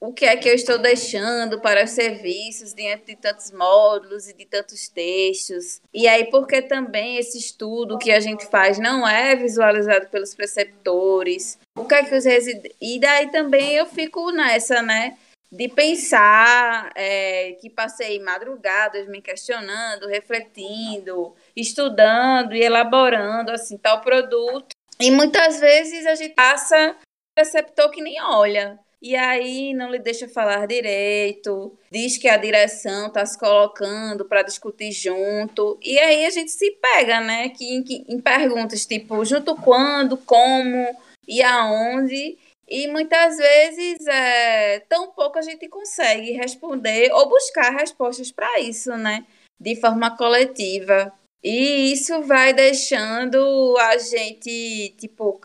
o 0.00 0.12
que 0.12 0.24
é 0.24 0.36
que 0.36 0.48
eu 0.48 0.54
estou 0.54 0.78
deixando 0.78 1.60
para 1.60 1.84
os 1.84 1.90
serviços 1.90 2.72
diante 2.72 3.06
de 3.06 3.16
tantos 3.16 3.50
módulos 3.50 4.28
e 4.28 4.32
de 4.32 4.46
tantos 4.46 4.88
textos. 4.88 5.80
E 5.92 6.06
aí, 6.06 6.30
porque 6.30 6.62
também 6.62 7.16
esse 7.16 7.36
estudo 7.36 7.98
que 7.98 8.12
a 8.12 8.20
gente 8.20 8.46
faz 8.46 8.78
não 8.78 9.06
é 9.06 9.34
visualizado 9.34 10.08
pelos 10.08 10.34
preceptores. 10.34 11.58
O 11.76 11.84
que 11.84 11.94
é 11.94 12.04
que 12.04 12.14
os 12.14 12.24
residentes. 12.24 12.76
E 12.80 13.00
daí 13.00 13.30
também 13.30 13.74
eu 13.74 13.86
fico 13.86 14.30
nessa, 14.30 14.80
né? 14.82 15.18
De 15.50 15.66
pensar 15.68 16.92
é, 16.94 17.56
que 17.60 17.70
passei 17.70 18.20
madrugadas 18.20 19.08
me 19.08 19.20
questionando, 19.20 20.06
refletindo, 20.06 21.34
estudando 21.56 22.54
e 22.54 22.62
elaborando 22.62 23.50
assim 23.50 23.76
tal 23.78 24.00
produto. 24.00 24.76
E 25.00 25.10
muitas 25.10 25.58
vezes 25.58 26.06
a 26.06 26.14
gente 26.14 26.34
passa 26.34 26.94
preceptor 27.34 27.90
que 27.90 28.02
nem 28.02 28.20
olha 28.22 28.78
e 29.00 29.14
aí 29.14 29.72
não 29.74 29.90
lhe 29.90 29.98
deixa 29.98 30.28
falar 30.28 30.66
direito, 30.66 31.76
diz 31.90 32.18
que 32.18 32.28
a 32.28 32.36
direção 32.36 33.06
está 33.06 33.24
se 33.24 33.38
colocando 33.38 34.24
para 34.24 34.42
discutir 34.42 34.92
junto, 34.92 35.78
e 35.82 35.98
aí 35.98 36.26
a 36.26 36.30
gente 36.30 36.50
se 36.50 36.70
pega, 36.72 37.20
né, 37.20 37.48
que 37.50 37.64
em, 37.64 37.84
em 38.08 38.20
perguntas 38.20 38.84
tipo 38.84 39.24
junto 39.24 39.54
quando, 39.56 40.16
como 40.16 40.96
e 41.26 41.42
aonde, 41.42 42.36
e 42.68 42.86
muitas 42.88 43.36
vezes 43.36 44.06
é, 44.06 44.80
tão 44.80 45.10
pouco 45.12 45.38
a 45.38 45.42
gente 45.42 45.68
consegue 45.68 46.32
responder 46.32 47.10
ou 47.12 47.28
buscar 47.28 47.70
respostas 47.70 48.30
para 48.30 48.60
isso, 48.60 48.96
né, 48.96 49.24
de 49.58 49.76
forma 49.76 50.16
coletiva. 50.16 51.12
E 51.42 51.92
isso 51.92 52.22
vai 52.22 52.52
deixando 52.52 53.76
a 53.78 53.96
gente, 53.96 54.94
tipo, 54.98 55.40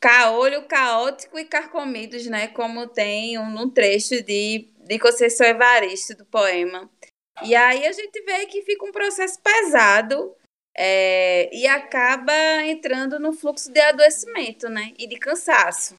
caolho, 0.00 0.62
caótico 0.62 1.38
e 1.38 1.44
carcomidos, 1.44 2.26
né? 2.26 2.48
Como 2.48 2.86
tem 2.86 3.38
um, 3.38 3.62
um 3.62 3.70
trecho 3.70 4.22
de, 4.22 4.68
de 4.86 4.98
Conceição 4.98 5.46
Evaristo 5.46 6.16
do 6.16 6.24
poema. 6.24 6.90
E 7.44 7.54
aí 7.54 7.86
a 7.86 7.92
gente 7.92 8.22
vê 8.22 8.46
que 8.46 8.62
fica 8.62 8.84
um 8.84 8.92
processo 8.92 9.38
pesado 9.42 10.34
é, 10.76 11.54
e 11.54 11.66
acaba 11.66 12.32
entrando 12.64 13.18
no 13.18 13.32
fluxo 13.32 13.70
de 13.70 13.80
adoecimento, 13.80 14.68
né? 14.68 14.92
E 14.98 15.06
de 15.06 15.16
cansaço. 15.16 15.94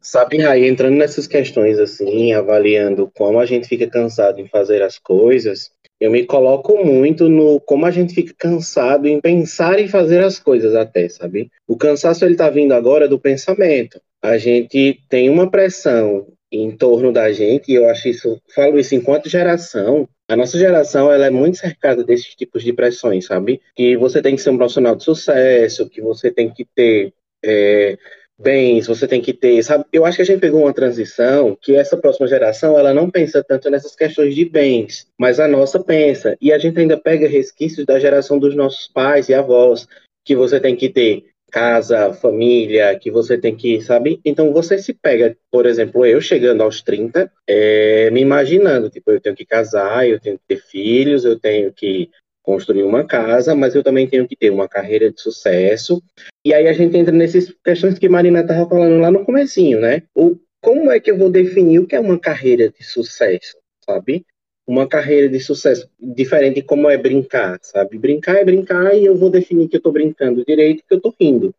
Sabe, 0.00 0.44
aí 0.46 0.66
entrando 0.66 0.96
nessas 0.96 1.26
questões 1.26 1.78
assim, 1.78 2.32
avaliando 2.32 3.10
como 3.16 3.40
a 3.40 3.46
gente 3.46 3.66
fica 3.66 3.88
cansado 3.88 4.40
em 4.40 4.46
fazer 4.46 4.82
as 4.82 4.98
coisas, 4.98 5.72
eu 6.04 6.10
me 6.10 6.22
coloco 6.26 6.84
muito 6.84 7.30
no 7.30 7.58
como 7.60 7.86
a 7.86 7.90
gente 7.90 8.14
fica 8.14 8.34
cansado 8.36 9.06
em 9.06 9.22
pensar 9.22 9.80
e 9.80 9.88
fazer 9.88 10.22
as 10.22 10.38
coisas 10.38 10.74
até, 10.74 11.08
sabe? 11.08 11.50
O 11.66 11.78
cansaço 11.78 12.26
ele 12.26 12.36
tá 12.36 12.50
vindo 12.50 12.72
agora 12.72 13.08
do 13.08 13.18
pensamento. 13.18 13.98
A 14.22 14.36
gente 14.36 15.00
tem 15.08 15.30
uma 15.30 15.50
pressão 15.50 16.26
em 16.52 16.70
torno 16.76 17.10
da 17.10 17.32
gente, 17.32 17.72
e 17.72 17.74
eu 17.74 17.88
acho 17.88 18.08
isso, 18.08 18.38
falo 18.54 18.78
isso 18.78 18.94
enquanto 18.94 19.30
geração, 19.30 20.06
a 20.28 20.36
nossa 20.36 20.58
geração 20.58 21.10
ela 21.10 21.24
é 21.24 21.30
muito 21.30 21.56
cercada 21.56 22.04
desses 22.04 22.34
tipos 22.34 22.62
de 22.62 22.74
pressões, 22.74 23.24
sabe? 23.24 23.62
Que 23.74 23.96
você 23.96 24.20
tem 24.20 24.36
que 24.36 24.42
ser 24.42 24.50
um 24.50 24.58
profissional 24.58 24.94
de 24.94 25.04
sucesso, 25.04 25.88
que 25.88 26.02
você 26.02 26.30
tem 26.30 26.50
que 26.50 26.66
ter 26.74 27.14
é, 27.42 27.96
bens, 28.38 28.86
você 28.86 29.06
tem 29.06 29.20
que 29.20 29.32
ter, 29.32 29.62
sabe? 29.62 29.84
Eu 29.92 30.04
acho 30.04 30.16
que 30.16 30.22
a 30.22 30.26
gente 30.26 30.40
pegou 30.40 30.62
uma 30.62 30.74
transição 30.74 31.56
que 31.60 31.74
essa 31.74 31.96
próxima 31.96 32.26
geração, 32.26 32.78
ela 32.78 32.92
não 32.92 33.10
pensa 33.10 33.44
tanto 33.44 33.70
nessas 33.70 33.94
questões 33.94 34.34
de 34.34 34.44
bens, 34.44 35.06
mas 35.18 35.38
a 35.38 35.46
nossa 35.46 35.82
pensa. 35.82 36.36
E 36.40 36.52
a 36.52 36.58
gente 36.58 36.78
ainda 36.78 36.96
pega 36.96 37.28
resquícios 37.28 37.86
da 37.86 37.98
geração 37.98 38.38
dos 38.38 38.54
nossos 38.54 38.88
pais 38.88 39.28
e 39.28 39.34
avós, 39.34 39.86
que 40.24 40.34
você 40.34 40.58
tem 40.58 40.74
que 40.74 40.88
ter 40.88 41.24
casa, 41.54 42.12
família, 42.14 42.98
que 42.98 43.12
você 43.12 43.38
tem 43.38 43.54
que, 43.54 43.80
sabe? 43.80 44.20
Então 44.24 44.52
você 44.52 44.76
se 44.76 44.92
pega, 44.92 45.36
por 45.52 45.66
exemplo, 45.66 46.04
eu 46.04 46.20
chegando 46.20 46.64
aos 46.64 46.82
30, 46.82 47.30
é, 47.48 48.10
me 48.10 48.20
imaginando, 48.20 48.90
tipo, 48.90 49.12
eu 49.12 49.20
tenho 49.20 49.36
que 49.36 49.46
casar, 49.46 50.08
eu 50.08 50.18
tenho 50.18 50.36
que 50.36 50.44
ter 50.48 50.60
filhos, 50.60 51.24
eu 51.24 51.38
tenho 51.38 51.72
que 51.72 52.10
construir 52.44 52.82
uma 52.84 53.04
casa, 53.04 53.54
mas 53.54 53.74
eu 53.74 53.82
também 53.82 54.06
tenho 54.06 54.28
que 54.28 54.36
ter 54.36 54.50
uma 54.50 54.68
carreira 54.68 55.10
de 55.10 55.20
sucesso. 55.20 56.00
E 56.44 56.52
aí 56.52 56.68
a 56.68 56.72
gente 56.74 56.96
entra 56.96 57.12
nessas 57.12 57.52
questões 57.64 57.98
que 57.98 58.08
Marina 58.08 58.42
estava 58.42 58.68
falando 58.68 59.00
lá 59.00 59.10
no 59.10 59.24
comecinho, 59.24 59.80
né? 59.80 60.02
O, 60.14 60.36
como 60.60 60.92
é 60.92 61.00
que 61.00 61.10
eu 61.10 61.16
vou 61.16 61.30
definir 61.30 61.78
o 61.78 61.86
que 61.86 61.96
é 61.96 62.00
uma 62.00 62.18
carreira 62.18 62.70
de 62.70 62.84
sucesso, 62.84 63.56
sabe? 63.84 64.26
Uma 64.66 64.86
carreira 64.86 65.28
de 65.28 65.40
sucesso, 65.40 65.88
diferente 65.98 66.56
de 66.56 66.62
como 66.62 66.88
é 66.88 66.98
brincar, 66.98 67.58
sabe? 67.62 67.98
Brincar 67.98 68.36
é 68.36 68.44
brincar 68.44 68.94
e 68.94 69.06
eu 69.06 69.16
vou 69.16 69.30
definir 69.30 69.68
que 69.68 69.76
eu 69.76 69.78
estou 69.78 69.92
brincando 69.92 70.44
direito 70.44 70.84
que 70.86 70.94
eu 70.94 70.98
estou 70.98 71.14
rindo. 71.18 71.54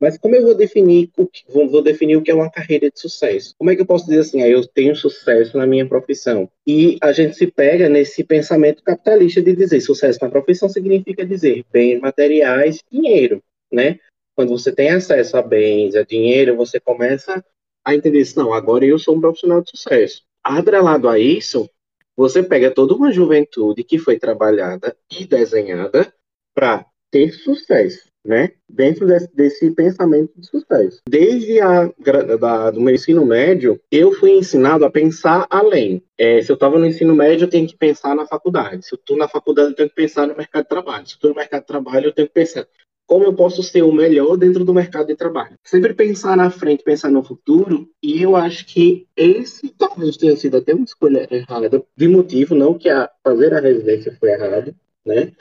Mas 0.00 0.16
como 0.16 0.34
eu 0.34 0.42
vou 0.42 0.54
definir 0.54 1.10
o 1.18 1.26
que, 1.26 1.44
vou 1.46 1.82
definir 1.82 2.16
o 2.16 2.22
que 2.22 2.30
é 2.30 2.34
uma 2.34 2.50
carreira 2.50 2.90
de 2.90 2.98
sucesso? 2.98 3.54
Como 3.58 3.70
é 3.70 3.76
que 3.76 3.82
eu 3.82 3.86
posso 3.86 4.06
dizer 4.06 4.20
assim, 4.20 4.42
ah, 4.42 4.48
eu 4.48 4.66
tenho 4.66 4.96
sucesso 4.96 5.58
na 5.58 5.66
minha 5.66 5.86
profissão? 5.86 6.50
E 6.66 6.96
a 7.02 7.12
gente 7.12 7.36
se 7.36 7.46
pega 7.46 7.86
nesse 7.86 8.24
pensamento 8.24 8.82
capitalista 8.82 9.42
de 9.42 9.54
dizer 9.54 9.80
sucesso 9.82 10.18
na 10.22 10.30
profissão 10.30 10.70
significa 10.70 11.24
dizer 11.26 11.66
bens 11.70 12.00
materiais, 12.00 12.82
dinheiro, 12.90 13.42
né? 13.70 13.98
Quando 14.34 14.50
você 14.50 14.72
tem 14.72 14.88
acesso 14.88 15.36
a 15.36 15.42
bens, 15.42 15.94
a 15.94 16.02
dinheiro, 16.02 16.56
você 16.56 16.80
começa 16.80 17.44
a 17.84 17.94
entender 17.94 18.20
isso, 18.20 18.38
não, 18.38 18.54
agora 18.54 18.86
eu 18.86 18.98
sou 18.98 19.16
um 19.16 19.20
profissional 19.20 19.60
de 19.60 19.70
sucesso. 19.70 20.22
Atrelado 20.42 21.10
a 21.10 21.18
isso, 21.18 21.68
você 22.16 22.42
pega 22.42 22.70
toda 22.70 22.94
uma 22.94 23.12
juventude 23.12 23.84
que 23.84 23.98
foi 23.98 24.18
trabalhada 24.18 24.96
e 25.10 25.26
desenhada 25.26 26.10
para 26.54 26.86
ter 27.10 27.32
sucesso 27.32 28.09
né? 28.24 28.52
Dentro 28.68 29.06
desse, 29.06 29.28
desse, 29.34 29.70
pensamento 29.70 30.32
de 30.36 30.46
sucesso. 30.46 31.00
Desde 31.08 31.60
a 31.60 31.90
da, 32.38 32.70
do 32.70 32.80
meu 32.80 32.94
ensino 32.94 33.24
médio, 33.24 33.80
eu 33.90 34.12
fui 34.12 34.32
ensinado 34.32 34.84
a 34.84 34.90
pensar 34.90 35.46
além. 35.48 36.02
É, 36.18 36.42
se 36.42 36.50
eu 36.50 36.54
estava 36.54 36.78
no 36.78 36.86
ensino 36.86 37.14
médio, 37.14 37.44
eu 37.44 37.50
tenho 37.50 37.66
que 37.66 37.76
pensar 37.76 38.14
na 38.14 38.26
faculdade. 38.26 38.86
Se 38.86 38.94
eu 38.94 38.98
estou 38.98 39.16
na 39.16 39.28
faculdade, 39.28 39.70
eu 39.70 39.76
tenho 39.76 39.88
que 39.88 39.94
pensar 39.94 40.26
no 40.26 40.36
mercado 40.36 40.62
de 40.62 40.68
trabalho. 40.68 41.06
Se 41.06 41.14
eu 41.14 41.16
estou 41.16 41.30
no 41.30 41.36
mercado 41.36 41.60
de 41.62 41.66
trabalho, 41.66 42.06
eu 42.06 42.12
tenho 42.12 42.28
que 42.28 42.34
pensar 42.34 42.66
como 43.10 43.24
eu 43.24 43.34
posso 43.34 43.60
ser 43.60 43.82
o 43.82 43.90
melhor 43.90 44.36
dentro 44.36 44.64
do 44.64 44.72
mercado 44.72 45.08
de 45.08 45.16
trabalho. 45.16 45.58
Sempre 45.64 45.92
pensar 45.92 46.36
na 46.36 46.48
frente, 46.48 46.84
pensar 46.84 47.10
no 47.10 47.24
futuro, 47.24 47.90
e 48.00 48.22
eu 48.22 48.36
acho 48.36 48.64
que 48.64 49.08
esse 49.16 49.68
talvez 49.70 50.16
tenha 50.16 50.36
sido 50.36 50.58
até 50.58 50.72
uma 50.72 50.84
escolha 50.84 51.26
errada, 51.28 51.84
de 51.96 52.06
motivo, 52.06 52.54
não 52.54 52.78
que 52.78 52.88
a 52.88 53.10
fazer 53.24 53.52
a 53.52 53.58
residência 53.58 54.16
foi 54.20 54.30
errado, 54.30 54.72
né? 55.04 55.32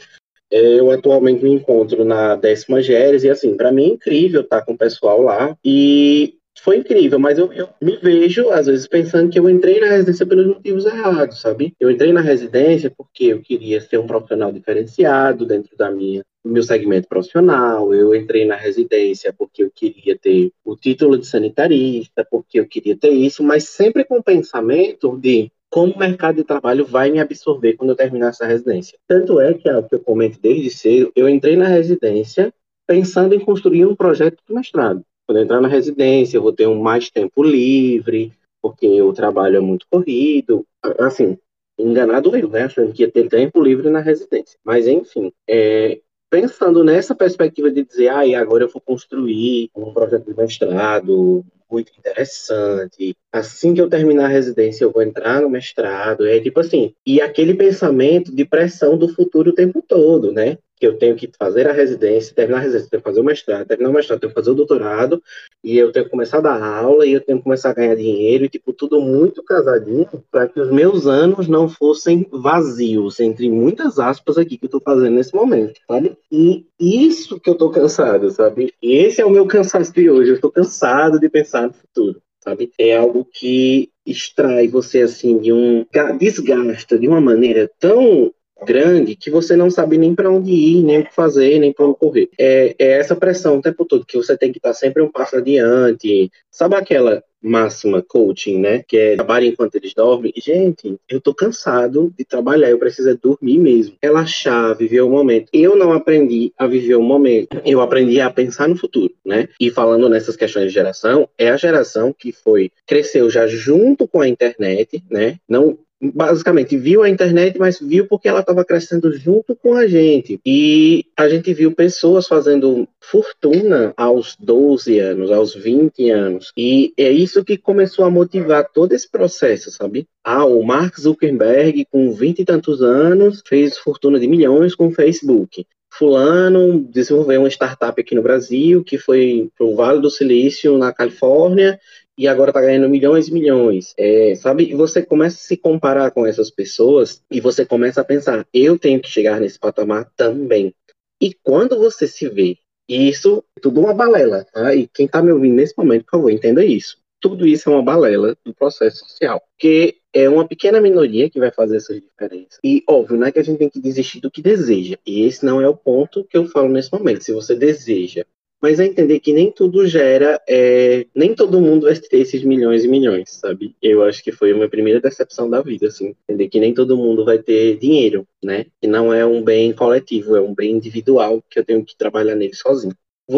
É, 0.52 0.80
eu 0.80 0.90
atualmente 0.92 1.44
me 1.44 1.52
encontro 1.52 2.04
na 2.04 2.36
décima 2.36 2.82
Geres 2.82 3.24
e 3.24 3.30
assim, 3.30 3.56
para 3.56 3.72
mim 3.72 3.84
é 3.84 3.94
incrível 3.94 4.42
estar 4.42 4.64
com 4.64 4.74
o 4.74 4.78
pessoal 4.78 5.22
lá 5.22 5.56
e 5.64 6.36
foi 6.62 6.78
incrível, 6.78 7.18
mas 7.20 7.38
eu, 7.38 7.54
eu, 7.54 7.70
me 7.82 7.98
vejo 7.98 8.50
às 8.50 8.66
vezes 8.66 8.88
pensando 8.88 9.30
que 9.30 9.40
eu 9.40 9.50
entrei 9.50 9.80
na 9.80 9.88
residência 9.88 10.26
pelos 10.26 10.48
motivos 10.48 10.86
errados, 10.86 11.40
sabe? 11.40 11.74
Eu 11.80 11.90
entrei 11.90 12.12
na 12.12 12.22
residência 12.22 12.92
porque 12.96 13.26
eu 13.26 13.42
queria 13.42 13.80
ser 13.80 13.98
um 13.98 14.08
profissional 14.08 14.52
diferenciado 14.52 15.46
dentro 15.46 15.78
da 15.78 15.90
minha 15.90 16.24
meu 16.44 16.64
segmento 16.64 17.08
profissional. 17.08 17.94
Eu 17.94 18.16
entrei 18.16 18.46
na 18.46 18.56
residência 18.56 19.34
porque 19.38 19.64
eu 19.64 19.72
queria 19.72 20.18
ter 20.18 20.52
o 20.64 20.76
título 20.76 21.18
de 21.18 21.28
sanitarista, 21.28 22.26
porque 22.30 22.60
eu 22.60 22.68
queria 22.68 22.98
ter 22.98 23.10
isso, 23.10 23.44
mas 23.44 23.66
sempre 23.66 24.04
com 24.04 24.18
o 24.18 24.24
pensamento 24.24 25.18
de 25.18 25.52
como 25.70 25.94
o 25.94 26.00
mercado 26.00 26.38
de 26.38 26.44
trabalho 26.44 26.86
vai 26.86 27.12
me 27.12 27.20
absorver 27.20 27.74
quando 27.74 27.92
eu 27.92 27.96
terminar 27.96 28.30
essa 28.30 28.46
residência. 28.46 28.98
Tanto 29.08 29.40
é 29.40 29.54
que, 29.54 29.70
é 29.70 29.78
o 29.78 29.84
que 29.84 29.96
eu 29.96 30.00
comento 30.00 30.40
desde 30.42 30.70
cedo, 30.70 31.12
eu 31.16 31.30
entrei 31.30 31.56
na 31.56 31.68
residência 31.68 32.54
pensando 32.88 33.36
em 33.36 33.40
construir 33.40 33.86
um 33.86 33.96
projeto 33.96 34.40
de 34.48 34.54
mestrado. 34.54 35.04
Quando 35.28 35.38
eu 35.38 35.44
entrar 35.44 35.62
na 35.62 35.68
residência, 35.68 36.38
eu 36.38 36.42
vou 36.42 36.52
ter 36.52 36.68
um 36.68 36.82
mais 36.82 37.12
tempo 37.12 37.44
livre, 37.44 38.34
porque 38.62 39.00
o 39.00 39.14
trabalho 39.14 39.58
é 39.58 39.60
muito 39.60 39.86
corrido. 39.88 40.66
Assim, 40.98 41.38
enganado 41.78 42.36
eu, 42.36 42.50
né? 42.50 42.64
Achando 42.64 42.92
que 42.92 43.04
ia 43.04 43.12
ter 43.12 43.30
tempo 43.30 43.62
livre 43.62 43.92
na 43.92 44.00
residência. 44.00 44.58
Mas, 44.64 44.88
enfim, 44.88 45.32
é, 45.48 46.02
pensando 46.32 46.84
nessa 46.84 47.14
perspectiva 47.14 47.70
de 47.70 47.84
dizer, 47.84 48.10
ah, 48.10 48.26
e 48.26 48.34
agora 48.34 48.64
eu 48.64 48.70
vou 48.70 48.82
construir 48.82 49.70
um 49.76 49.94
projeto 49.94 50.26
de 50.26 50.36
mestrado, 50.36 51.46
muito 51.70 51.92
interessante. 51.98 53.16
Assim 53.32 53.74
que 53.74 53.82
eu 53.82 53.90
terminar 53.90 54.26
a 54.26 54.30
residência, 54.30 54.84
eu 54.84 54.92
vou 54.92 55.02
entrar 55.02 55.42
no 55.42 55.50
mestrado. 55.50 56.26
É 56.26 56.40
tipo 56.40 56.60
assim, 56.60 56.94
e 57.06 57.22
aquele 57.22 57.54
pensamento 57.54 58.34
de 58.34 58.46
pressão 58.46 58.98
do 58.98 59.10
futuro 59.10 59.52
o 59.52 59.56
tempo 59.56 59.82
todo, 59.82 60.32
né? 60.32 60.58
Que 60.80 60.88
eu 60.88 60.98
tenho 60.98 61.16
que 61.16 61.30
fazer 61.38 61.68
a 61.68 61.74
residência, 61.74 62.34
terminar 62.34 62.60
a 62.60 62.62
residência, 62.62 62.90
tenho 62.90 63.02
que 63.02 63.10
fazer 63.10 63.20
o 63.20 63.24
mestrado, 63.24 63.68
terminar 63.68 63.90
o 63.90 63.94
mestrado, 63.94 64.20
tenho 64.20 64.32
que 64.32 64.40
fazer 64.40 64.52
o 64.52 64.56
doutorado, 64.56 65.22
e 65.64 65.78
eu 65.78 65.92
tenho 65.92 66.06
que 66.06 66.12
começar 66.12 66.38
a 66.38 66.42
dar 66.42 66.64
aula, 66.64 67.06
e 67.06 67.14
eu 67.14 67.22
tenho 67.22 67.38
que 67.38 67.44
começar 67.44 67.72
a 67.72 67.74
ganhar 67.74 67.96
dinheiro, 67.96 68.46
e 68.46 68.50
tipo, 68.50 68.72
tudo 68.72 69.02
muito 69.02 69.44
casadinho, 69.44 70.08
para 70.32 70.48
que 70.48 70.60
os 70.60 70.72
meus 70.72 71.06
anos 71.06 71.48
não 71.48 71.68
fossem 71.68 72.26
vazios, 72.32 73.20
entre 73.20 73.50
muitas 73.50 74.00
aspas 74.00 74.38
aqui 74.38 74.58
que 74.58 74.66
eu 74.66 74.70
tô 74.70 74.80
fazendo 74.80 75.16
nesse 75.16 75.36
momento, 75.36 75.80
sabe? 75.88 76.18
E 76.32 76.66
isso 76.80 77.40
que 77.40 77.50
eu 77.50 77.56
tô 77.56 77.70
cansado, 77.70 78.30
sabe? 78.32 78.74
E 78.82 78.94
esse 78.94 79.22
é 79.22 79.26
o 79.26 79.30
meu 79.30 79.46
cansaço 79.46 79.94
de 79.94 80.10
hoje, 80.10 80.32
eu 80.32 80.42
tô 80.42 80.50
cansado 80.50 81.20
de 81.20 81.30
pensar 81.30 81.68
no 81.68 81.74
futuro 81.74 82.22
sabe? 82.40 82.72
É 82.78 82.98
algo 82.98 83.26
que 83.26 83.90
extrai 84.06 84.68
você 84.68 85.02
assim 85.02 85.38
de 85.40 85.54
um 85.54 85.86
desgasta 86.18 86.98
de 86.98 87.08
uma 87.08 87.22
maneira 87.22 87.70
tão 87.80 88.34
grande 88.66 89.16
que 89.16 89.30
você 89.30 89.56
não 89.56 89.70
sabe 89.70 89.98
nem 89.98 90.16
para 90.16 90.32
onde 90.32 90.52
ir, 90.52 90.84
nem 90.84 91.00
o 91.00 91.06
que 91.06 91.14
fazer, 91.14 91.60
nem 91.60 91.74
para 91.74 91.86
onde 91.86 91.98
correr. 91.98 92.30
É, 92.38 92.76
é, 92.78 92.92
essa 93.00 93.16
pressão 93.16 93.58
o 93.58 93.62
tempo 93.62 93.86
todo 93.86 94.06
que 94.06 94.18
você 94.18 94.38
tem 94.38 94.52
que 94.52 94.60
estar 94.60 94.74
sempre 94.74 95.02
um 95.02 95.12
passo 95.12 95.38
adiante. 95.38 96.32
Sabe 96.52 96.76
aquela 96.76 97.24
máxima 97.42 98.02
coaching, 98.02 98.60
né? 98.60 98.84
Que 98.88 98.98
é 98.98 99.16
trabalhar 99.16 99.48
enquanto 99.48 99.76
eles 99.76 99.94
dormem. 99.94 100.34
Gente, 100.36 100.98
eu 101.08 101.22
tô 101.22 101.34
cansado 101.34 102.14
de 102.18 102.26
trabalhar, 102.26 102.70
eu 102.70 102.78
preciso 102.78 103.10
é 103.10 103.16
dormir 103.16 103.58
mesmo. 103.58 103.96
Relaxar, 104.02 104.76
viver 104.76 105.02
o 105.02 105.10
momento. 105.10 105.50
Eu 105.54 105.76
não 105.76 105.94
aprendi 105.94 106.52
a 106.58 106.68
viver 106.68 106.96
o 106.96 107.02
momento, 107.02 107.62
eu 107.66 107.82
aprendi 107.82 108.20
a 108.20 108.30
pensar 108.30 108.68
no 108.68 108.76
futuro, 108.76 109.14
né? 109.26 109.48
E 109.60 109.70
falando 109.70 110.10
nessas 110.10 110.36
questões 110.36 110.66
de 110.68 110.74
geração, 110.74 111.30
é 111.38 111.50
a 111.50 111.58
geração 111.58 112.14
que 112.18 112.32
foi, 112.32 112.72
cresceu 112.86 113.30
já 113.30 113.48
junto 113.48 114.08
com 114.08 114.22
a 114.22 114.28
internet, 114.28 115.04
né? 115.10 115.38
Não 115.48 115.78
basicamente 116.02 116.78
viu 116.78 117.04
a 117.04 117.10
internet, 117.10 117.58
mas 117.60 117.80
viu 117.80 118.08
porque 118.08 118.28
ela 118.28 118.40
estava 118.40 118.64
crescendo 118.64 119.12
junto 119.12 119.56
com 119.56 119.76
a 119.76 119.88
gente. 119.88 120.40
E 120.46 121.06
a 121.18 121.28
gente 121.28 121.54
viu 121.54 121.74
pessoas 121.74 122.28
fazendo 122.28 122.88
fortuna 123.02 123.94
aos 123.98 124.36
12 124.40 125.00
anos, 125.00 125.32
aos 125.32 125.54
20 125.54 126.10
anos. 126.10 126.52
E 126.56 126.94
é 126.98 127.12
isso 127.12 127.44
que 127.44 127.58
começou 127.58 128.06
a 128.06 128.12
motivar 128.12 128.70
todo 128.72 128.94
esse 128.94 129.10
processo, 129.10 129.72
sabe? 129.72 130.08
Ah, 130.24 130.46
o 130.46 130.64
Mark 130.64 130.98
Zuckerberg, 131.00 131.86
com 131.92 132.14
20 132.14 132.40
e 132.40 132.46
tantos 132.46 132.82
anos, 132.82 133.42
fez 133.46 133.78
fortuna 133.78 134.20
de 134.20 134.28
milhões 134.28 134.76
com 134.76 134.88
o 134.88 134.94
Facebook 134.94 135.66
fulano 135.92 136.88
desenvolveu 136.92 137.42
uma 137.42 137.50
startup 137.50 138.00
aqui 138.00 138.14
no 138.16 138.22
Brasil 138.22 138.84
que 138.84 138.98
foi 138.98 139.50
para 139.58 139.66
o 139.66 139.76
Vale 139.76 140.00
do 140.00 140.10
Silício 140.10 140.78
na 140.78 140.94
Califórnia 140.94 141.80
e 142.20 142.28
agora 142.28 142.50
está 142.50 142.60
ganhando 142.60 142.90
milhões 142.90 143.30
e 143.30 143.34
milhões, 143.34 143.94
é, 143.98 144.36
sabe? 144.36 144.70
E 144.70 144.76
você 144.76 145.02
começa 145.02 145.38
a 145.38 145.40
se 145.40 145.56
comparar 145.56 146.12
com 146.12 146.28
essas 146.28 146.52
pessoas 146.52 147.24
e 147.32 147.40
você 147.40 147.66
começa 147.66 148.02
a 148.02 148.04
pensar, 148.04 148.46
eu 148.54 148.78
tenho 148.78 149.00
que 149.00 149.08
chegar 149.08 149.40
nesse 149.40 149.58
patamar 149.58 150.12
também. 150.18 150.76
E 151.22 151.34
quando 151.34 151.80
você 151.80 152.06
se 152.08 152.28
vê, 152.28 152.58
isso 152.90 153.42
é 153.58 153.62
tudo 153.62 153.80
uma 153.80 153.94
balela, 153.94 154.46
tá? 154.52 154.76
E 154.76 154.86
quem 154.94 155.06
está 155.06 155.22
me 155.22 155.32
ouvindo 155.32 155.56
nesse 155.56 155.74
momento, 155.78 156.04
por 156.04 156.12
favor, 156.12 156.30
entenda 156.30 156.66
isso. 156.66 156.98
Tudo 157.22 157.48
isso 157.48 157.70
é 157.70 157.74
uma 157.74 157.84
balela 157.84 158.36
do 158.44 158.54
processo 158.54 159.06
social, 159.06 159.42
porque 159.52 159.96
é 160.12 160.28
uma 160.28 160.46
pequena 160.46 160.82
minoria 160.82 161.30
que 161.30 161.40
vai 161.40 161.52
fazer 161.52 161.78
essas 161.78 162.02
diferenças. 162.02 162.60
E, 162.62 162.84
óbvio, 162.86 163.18
não 163.18 163.28
é 163.28 163.32
que 163.32 163.40
a 163.40 163.44
gente 163.44 163.60
tem 163.60 163.70
que 163.70 163.80
desistir 163.80 164.20
do 164.20 164.32
que 164.32 164.42
deseja. 164.42 164.98
E 165.06 165.24
esse 165.24 165.46
não 165.46 165.62
é 165.62 165.70
o 165.70 165.76
ponto 165.76 166.26
que 166.26 166.38
eu 166.38 166.46
falo 166.48 166.68
nesse 166.68 166.92
momento. 166.92 167.24
Se 167.24 167.32
você 167.32 167.56
deseja 167.56 168.26
mas 168.62 168.80
é 168.80 168.86
entender 168.86 169.20
que 169.20 169.32
nem 169.32 169.52
tudo 169.52 169.88
gera, 169.88 170.42
é, 170.48 171.06
nem 171.16 171.34
todo 171.34 171.62
mundo 171.62 171.86
vai 171.86 171.96
ter 171.96 172.20
esses 172.20 172.44
milhões 172.44 172.84
e 172.84 172.88
milhões, 172.88 173.32
sabe? 173.32 173.76
Eu 173.82 174.04
acho 174.04 174.24
que 174.24 174.32
foi 174.32 174.52
a 174.52 174.56
minha 174.56 174.70
primeira 174.70 175.00
decepção 175.00 175.50
da 175.50 175.62
vida, 175.62 175.88
assim, 175.88 176.16
entender 176.28 176.50
que 176.50 176.60
nem 176.60 176.74
todo 176.74 176.98
mundo 176.98 177.24
vai 177.24 177.40
ter 177.40 177.78
dinheiro, 177.78 178.28
né? 178.44 178.66
Que 178.82 178.88
não 178.88 179.14
é 179.14 179.26
um 179.26 179.42
bem 179.42 179.72
coletivo, 179.74 180.36
é 180.36 180.42
um 180.42 180.54
bem 180.54 180.72
individual 180.72 181.42
que 181.50 181.60
eu 181.60 181.66
tenho 181.66 181.86
que 181.86 181.98
trabalhar 181.98 182.36
nele 182.36 182.54
sozinho. 182.54 182.96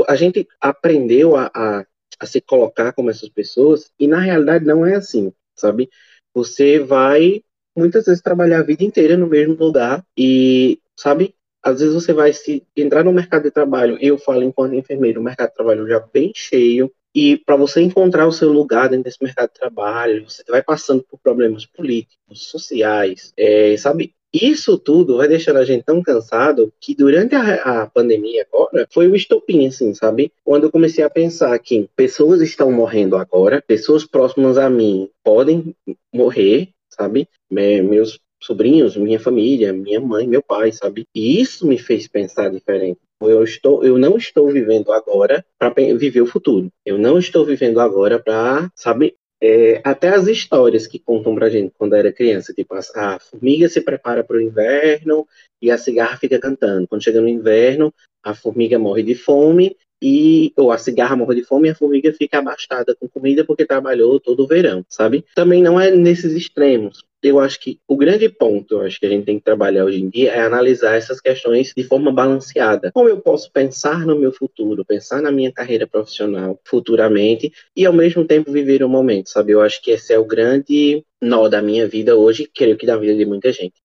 A 0.07 0.15
gente 0.15 0.47
aprendeu 0.59 1.35
a, 1.35 1.51
a, 1.53 1.85
a 2.19 2.25
se 2.25 2.41
colocar 2.41 2.93
como 2.93 3.09
essas 3.09 3.29
pessoas 3.29 3.91
e 3.99 4.07
na 4.07 4.19
realidade 4.19 4.65
não 4.65 4.85
é 4.85 4.95
assim, 4.95 5.31
sabe? 5.55 5.89
Você 6.33 6.79
vai 6.79 7.43
muitas 7.75 8.05
vezes 8.05 8.21
trabalhar 8.21 8.59
a 8.59 8.63
vida 8.63 8.83
inteira 8.83 9.17
no 9.17 9.27
mesmo 9.27 9.55
lugar 9.55 10.03
e, 10.17 10.79
sabe, 10.95 11.35
às 11.63 11.79
vezes 11.79 11.93
você 11.93 12.13
vai 12.13 12.33
se 12.33 12.63
entrar 12.75 13.03
no 13.03 13.13
mercado 13.13 13.43
de 13.43 13.51
trabalho, 13.51 13.97
eu 14.01 14.17
falo 14.17 14.43
enquanto 14.43 14.75
enfermeiro, 14.75 15.21
o 15.21 15.23
mercado 15.23 15.49
de 15.49 15.55
trabalho 15.55 15.87
já 15.87 15.99
bem 15.99 16.31
cheio, 16.35 16.91
e 17.13 17.37
para 17.37 17.57
você 17.57 17.81
encontrar 17.81 18.25
o 18.25 18.31
seu 18.31 18.51
lugar 18.51 18.87
dentro 18.89 19.03
desse 19.03 19.21
mercado 19.21 19.49
de 19.49 19.59
trabalho, 19.59 20.29
você 20.29 20.43
vai 20.47 20.63
passando 20.63 21.03
por 21.03 21.19
problemas 21.19 21.65
políticos, 21.65 22.47
sociais, 22.49 23.33
é, 23.37 23.75
sabe? 23.77 24.13
Isso 24.33 24.77
tudo 24.77 25.17
vai 25.17 25.27
deixando 25.27 25.57
a 25.57 25.65
gente 25.65 25.83
tão 25.83 26.01
cansado 26.01 26.71
que 26.79 26.95
durante 26.95 27.35
a, 27.35 27.81
a 27.81 27.87
pandemia 27.87 28.47
agora 28.49 28.87
foi 28.89 29.09
o 29.09 29.15
estopim, 29.15 29.67
assim, 29.67 29.93
sabe? 29.93 30.31
Quando 30.41 30.63
eu 30.63 30.71
comecei 30.71 31.03
a 31.03 31.09
pensar 31.09 31.59
que 31.59 31.89
pessoas 31.97 32.39
estão 32.41 32.71
morrendo 32.71 33.17
agora, 33.17 33.61
pessoas 33.61 34.05
próximas 34.05 34.57
a 34.57 34.69
mim 34.69 35.09
podem 35.21 35.75
morrer, 36.13 36.69
sabe? 36.89 37.27
Meus 37.49 38.21
sobrinhos, 38.41 38.97
minha 38.97 39.19
família, 39.19 39.71
minha 39.71 39.99
mãe, 39.99 40.27
meu 40.27 40.41
pai, 40.41 40.71
sabe? 40.71 41.05
E 41.13 41.39
isso 41.39 41.67
me 41.67 41.77
fez 41.77 42.07
pensar 42.07 42.49
diferente. 42.49 42.99
Eu, 43.21 43.43
estou, 43.43 43.83
eu 43.83 43.97
não 43.97 44.17
estou 44.17 44.51
vivendo 44.51 44.91
agora 44.91 45.45
para 45.59 45.73
viver 45.95 46.21
o 46.21 46.25
futuro. 46.25 46.69
Eu 46.85 46.97
não 46.97 47.19
estou 47.19 47.45
vivendo 47.45 47.79
agora 47.79 48.19
para, 48.19 48.69
sabe, 48.75 49.15
é, 49.41 49.81
até 49.83 50.09
as 50.09 50.27
histórias 50.27 50.87
que 50.87 50.99
contam 50.99 51.33
pra 51.35 51.49
gente 51.49 51.73
quando 51.77 51.95
era 51.95 52.11
criança, 52.11 52.53
tipo, 52.53 52.75
a 52.75 53.19
formiga 53.19 53.67
se 53.69 53.81
prepara 53.81 54.23
para 54.23 54.37
o 54.37 54.41
inverno 54.41 55.27
e 55.61 55.71
a 55.71 55.77
cigarra 55.77 56.17
fica 56.17 56.39
cantando. 56.39 56.87
Quando 56.87 57.03
chega 57.03 57.21
no 57.21 57.27
inverno, 57.27 57.93
a 58.23 58.35
formiga 58.35 58.77
morre 58.77 59.03
de 59.03 59.15
fome 59.15 59.75
e 60.01 60.51
ou 60.57 60.71
a 60.71 60.77
cigarra 60.77 61.15
morre 61.15 61.35
de 61.35 61.43
fome 61.43 61.67
e 61.67 61.71
a 61.71 61.75
formiga 61.75 62.11
fica 62.13 62.39
abastada 62.39 62.95
com 62.95 63.07
comida 63.07 63.45
porque 63.45 63.65
trabalhou 63.65 64.19
todo 64.19 64.43
o 64.43 64.47
verão, 64.47 64.83
sabe? 64.89 65.23
Também 65.35 65.61
não 65.61 65.79
é 65.79 65.91
nesses 65.91 66.33
extremos. 66.33 67.05
Eu 67.21 67.39
acho 67.39 67.59
que 67.59 67.79
o 67.87 67.95
grande 67.95 68.27
ponto, 68.29 68.75
eu 68.75 68.81
acho 68.81 68.99
que 68.99 69.05
a 69.05 69.09
gente 69.09 69.25
tem 69.25 69.37
que 69.37 69.45
trabalhar 69.45 69.85
hoje 69.85 70.01
em 70.01 70.09
dia 70.09 70.31
é 70.31 70.41
analisar 70.41 70.95
essas 70.95 71.21
questões 71.21 71.71
de 71.77 71.83
forma 71.83 72.11
balanceada. 72.11 72.91
Como 72.91 73.07
eu 73.07 73.17
posso 73.21 73.51
pensar 73.51 74.07
no 74.07 74.17
meu 74.17 74.31
futuro, 74.31 74.83
pensar 74.83 75.21
na 75.21 75.31
minha 75.31 75.51
carreira 75.51 75.85
profissional 75.85 76.59
futuramente 76.63 77.53
e 77.75 77.85
ao 77.85 77.93
mesmo 77.93 78.25
tempo 78.25 78.51
viver 78.51 78.83
o 78.83 78.89
momento, 78.89 79.29
sabe? 79.29 79.51
Eu 79.51 79.61
acho 79.61 79.79
que 79.83 79.91
esse 79.91 80.11
é 80.11 80.17
o 80.17 80.25
grande 80.25 81.05
nó 81.21 81.47
da 81.47 81.61
minha 81.61 81.87
vida 81.87 82.15
hoje, 82.15 82.49
creio 82.51 82.75
que 82.75 82.87
da 82.87 82.97
vida 82.97 83.15
de 83.15 83.25
muita 83.25 83.51
gente. 83.51 83.75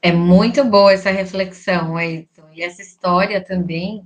É 0.00 0.12
muito 0.12 0.64
boa 0.64 0.92
essa 0.92 1.10
reflexão, 1.10 2.00
Edson. 2.00 2.46
E 2.54 2.62
essa 2.62 2.80
história 2.80 3.44
também 3.44 4.02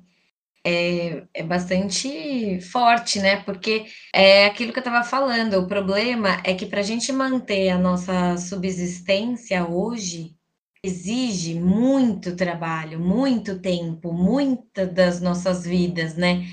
é, 0.66 1.23
é 1.33 1.42
bastante 1.42 2.61
forte, 2.61 3.18
né? 3.20 3.42
Porque 3.42 3.87
é 4.14 4.46
aquilo 4.46 4.73
que 4.73 4.79
eu 4.79 4.83
estava 4.83 5.05
falando, 5.05 5.55
o 5.55 5.66
problema 5.66 6.40
é 6.44 6.55
que 6.55 6.66
para 6.66 6.81
a 6.81 6.85
gente 6.85 7.12
manter 7.12 7.70
a 7.70 7.79
nossa 7.79 8.37
subsistência 8.37 9.66
hoje, 9.66 10.35
exige 10.83 11.55
muito 11.55 12.35
trabalho, 12.35 12.99
muito 12.99 13.59
tempo, 13.59 14.12
muita 14.12 14.87
das 14.87 15.20
nossas 15.20 15.64
vidas, 15.64 16.14
né? 16.16 16.44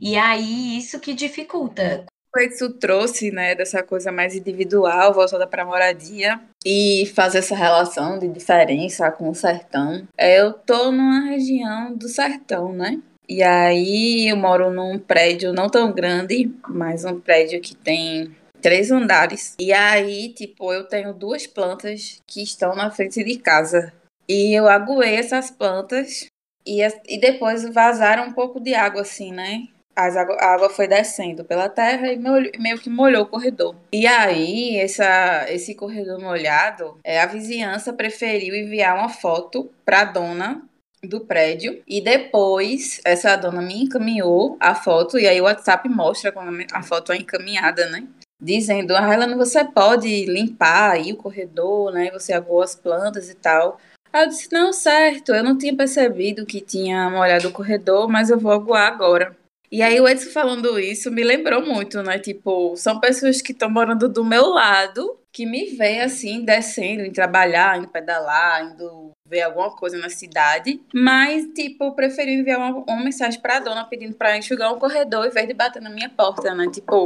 E 0.00 0.16
aí 0.16 0.76
isso 0.76 1.00
que 1.00 1.14
dificulta. 1.14 2.04
Isso 2.38 2.70
trouxe, 2.74 3.30
né, 3.30 3.54
dessa 3.54 3.82
coisa 3.82 4.12
mais 4.12 4.34
individual, 4.34 5.14
voltada 5.14 5.46
para 5.46 5.62
a 5.62 5.66
moradia 5.66 6.38
e 6.66 7.10
fazer 7.14 7.38
essa 7.38 7.56
relação 7.56 8.18
de 8.18 8.28
diferença 8.28 9.10
com 9.10 9.30
o 9.30 9.34
sertão. 9.34 10.06
É, 10.18 10.40
eu 10.40 10.52
tô 10.52 10.92
numa 10.92 11.30
região 11.30 11.94
do 11.94 12.06
sertão, 12.08 12.74
né? 12.74 13.00
E 13.28 13.42
aí 13.42 14.28
eu 14.28 14.36
moro 14.36 14.70
num 14.70 14.98
prédio 14.98 15.52
não 15.52 15.68
tão 15.68 15.92
grande, 15.92 16.50
mas 16.68 17.04
um 17.04 17.20
prédio 17.20 17.60
que 17.60 17.74
tem 17.74 18.34
três 18.60 18.90
andares. 18.90 19.54
E 19.58 19.72
aí, 19.72 20.32
tipo, 20.32 20.72
eu 20.72 20.84
tenho 20.84 21.12
duas 21.12 21.46
plantas 21.46 22.20
que 22.26 22.42
estão 22.42 22.74
na 22.74 22.90
frente 22.90 23.22
de 23.22 23.38
casa. 23.38 23.92
E 24.28 24.52
eu 24.52 24.68
aguei 24.68 25.14
essas 25.14 25.50
plantas 25.50 26.26
e, 26.66 26.80
e 27.08 27.18
depois 27.20 27.68
vazaram 27.72 28.24
um 28.24 28.32
pouco 28.32 28.60
de 28.60 28.74
água, 28.74 29.02
assim, 29.02 29.32
né? 29.32 29.68
As 29.94 30.16
água, 30.16 30.36
a 30.38 30.54
água 30.54 30.68
foi 30.68 30.86
descendo 30.86 31.44
pela 31.44 31.70
terra 31.70 32.12
e 32.12 32.18
meio 32.18 32.78
que 32.78 32.90
molhou 32.90 33.22
o 33.22 33.28
corredor. 33.28 33.74
E 33.92 34.06
aí, 34.06 34.76
essa, 34.78 35.46
esse 35.48 35.74
corredor 35.74 36.20
molhado, 36.20 36.98
é, 37.02 37.20
a 37.20 37.26
vizinhança 37.26 37.92
preferiu 37.92 38.54
enviar 38.54 38.98
uma 38.98 39.08
foto 39.08 39.70
para 39.84 40.00
a 40.00 40.04
dona 40.04 40.68
do 41.06 41.20
prédio 41.20 41.82
e 41.86 42.00
depois 42.00 43.00
essa 43.04 43.36
dona 43.36 43.62
me 43.62 43.84
encaminhou 43.84 44.56
a 44.60 44.74
foto 44.74 45.18
e 45.18 45.26
aí 45.26 45.40
o 45.40 45.44
WhatsApp 45.44 45.88
mostra 45.88 46.32
quando 46.32 46.56
a 46.72 46.82
foto 46.82 47.12
é 47.12 47.16
encaminhada, 47.16 47.88
né? 47.88 48.06
Dizendo, 48.40 48.94
ah, 48.94 49.12
Helena, 49.12 49.36
você 49.36 49.64
pode 49.64 50.26
limpar 50.26 50.92
aí 50.92 51.12
o 51.12 51.16
corredor, 51.16 51.92
né? 51.92 52.10
Você 52.10 52.32
aguou 52.32 52.62
as 52.62 52.74
plantas 52.74 53.30
e 53.30 53.34
tal. 53.34 53.80
Aí 54.12 54.24
eu 54.24 54.28
disse, 54.28 54.48
não, 54.52 54.72
certo, 54.72 55.34
eu 55.34 55.42
não 55.42 55.56
tinha 55.56 55.74
percebido 55.74 56.46
que 56.46 56.60
tinha 56.60 57.08
molhado 57.10 57.48
o 57.48 57.52
corredor, 57.52 58.08
mas 58.08 58.30
eu 58.30 58.38
vou 58.38 58.52
aguar 58.52 58.86
agora. 58.86 59.36
E 59.70 59.82
aí 59.82 60.00
o 60.00 60.08
Edson 60.08 60.30
falando 60.30 60.78
isso 60.78 61.10
me 61.10 61.24
lembrou 61.24 61.64
muito, 61.64 62.02
né? 62.02 62.18
Tipo, 62.18 62.76
são 62.76 63.00
pessoas 63.00 63.42
que 63.42 63.52
estão 63.52 63.68
morando 63.68 64.08
do 64.08 64.24
meu 64.24 64.50
lado, 64.50 65.18
que 65.32 65.44
me 65.44 65.66
veem 65.76 66.02
assim, 66.02 66.44
descendo, 66.44 67.02
em 67.02 67.12
trabalhar, 67.12 67.78
indo 67.78 67.88
pedalar, 67.88 68.64
indo 68.64 69.10
ver 69.28 69.42
alguma 69.42 69.70
coisa 69.70 69.98
na 69.98 70.08
cidade, 70.08 70.80
mas, 70.94 71.46
tipo, 71.54 71.92
preferi 71.92 72.34
enviar 72.34 72.58
uma, 72.58 72.84
uma 72.86 73.04
mensagem 73.04 73.40
pra 73.40 73.58
dona 73.58 73.84
pedindo 73.84 74.14
pra 74.14 74.36
enxugar 74.36 74.72
um 74.72 74.78
corredor 74.78 75.26
em 75.26 75.30
vez 75.30 75.46
de 75.46 75.54
bater 75.54 75.82
na 75.82 75.90
minha 75.90 76.08
porta, 76.08 76.54
né? 76.54 76.66
Tipo, 76.72 77.04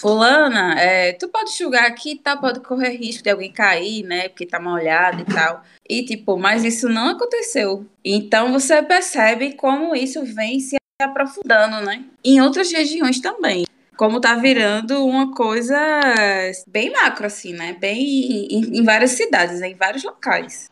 fulana, 0.00 0.80
é, 0.80 1.12
tu 1.12 1.28
pode 1.28 1.50
enxugar 1.50 1.84
aqui 1.84 2.12
e 2.12 2.16
tá, 2.16 2.32
tal, 2.32 2.40
pode 2.40 2.60
correr 2.60 2.96
risco 2.96 3.22
de 3.22 3.30
alguém 3.30 3.52
cair, 3.52 4.02
né? 4.02 4.28
Porque 4.28 4.46
tá 4.46 4.58
molhado 4.58 5.22
e 5.22 5.24
tal. 5.24 5.62
E, 5.88 6.04
tipo, 6.04 6.38
mas 6.38 6.64
isso 6.64 6.88
não 6.88 7.08
aconteceu. 7.08 7.86
Então, 8.04 8.52
você 8.52 8.82
percebe 8.82 9.52
como 9.52 9.94
isso 9.94 10.24
vem 10.24 10.58
se 10.58 10.76
aprofundando, 11.02 11.84
né? 11.84 12.04
Em 12.24 12.40
outras 12.40 12.72
regiões 12.72 13.20
também 13.20 13.64
como 14.00 14.18
tá 14.18 14.34
virando 14.34 15.04
uma 15.04 15.34
coisa 15.34 15.78
bem 16.66 16.90
macro, 16.90 17.26
assim, 17.26 17.52
né? 17.52 17.76
Bem 17.78 18.48
em, 18.50 18.78
em 18.78 18.82
várias 18.82 19.10
cidades, 19.10 19.60
né? 19.60 19.68
em 19.68 19.74
vários 19.74 20.02
locais. 20.02 20.70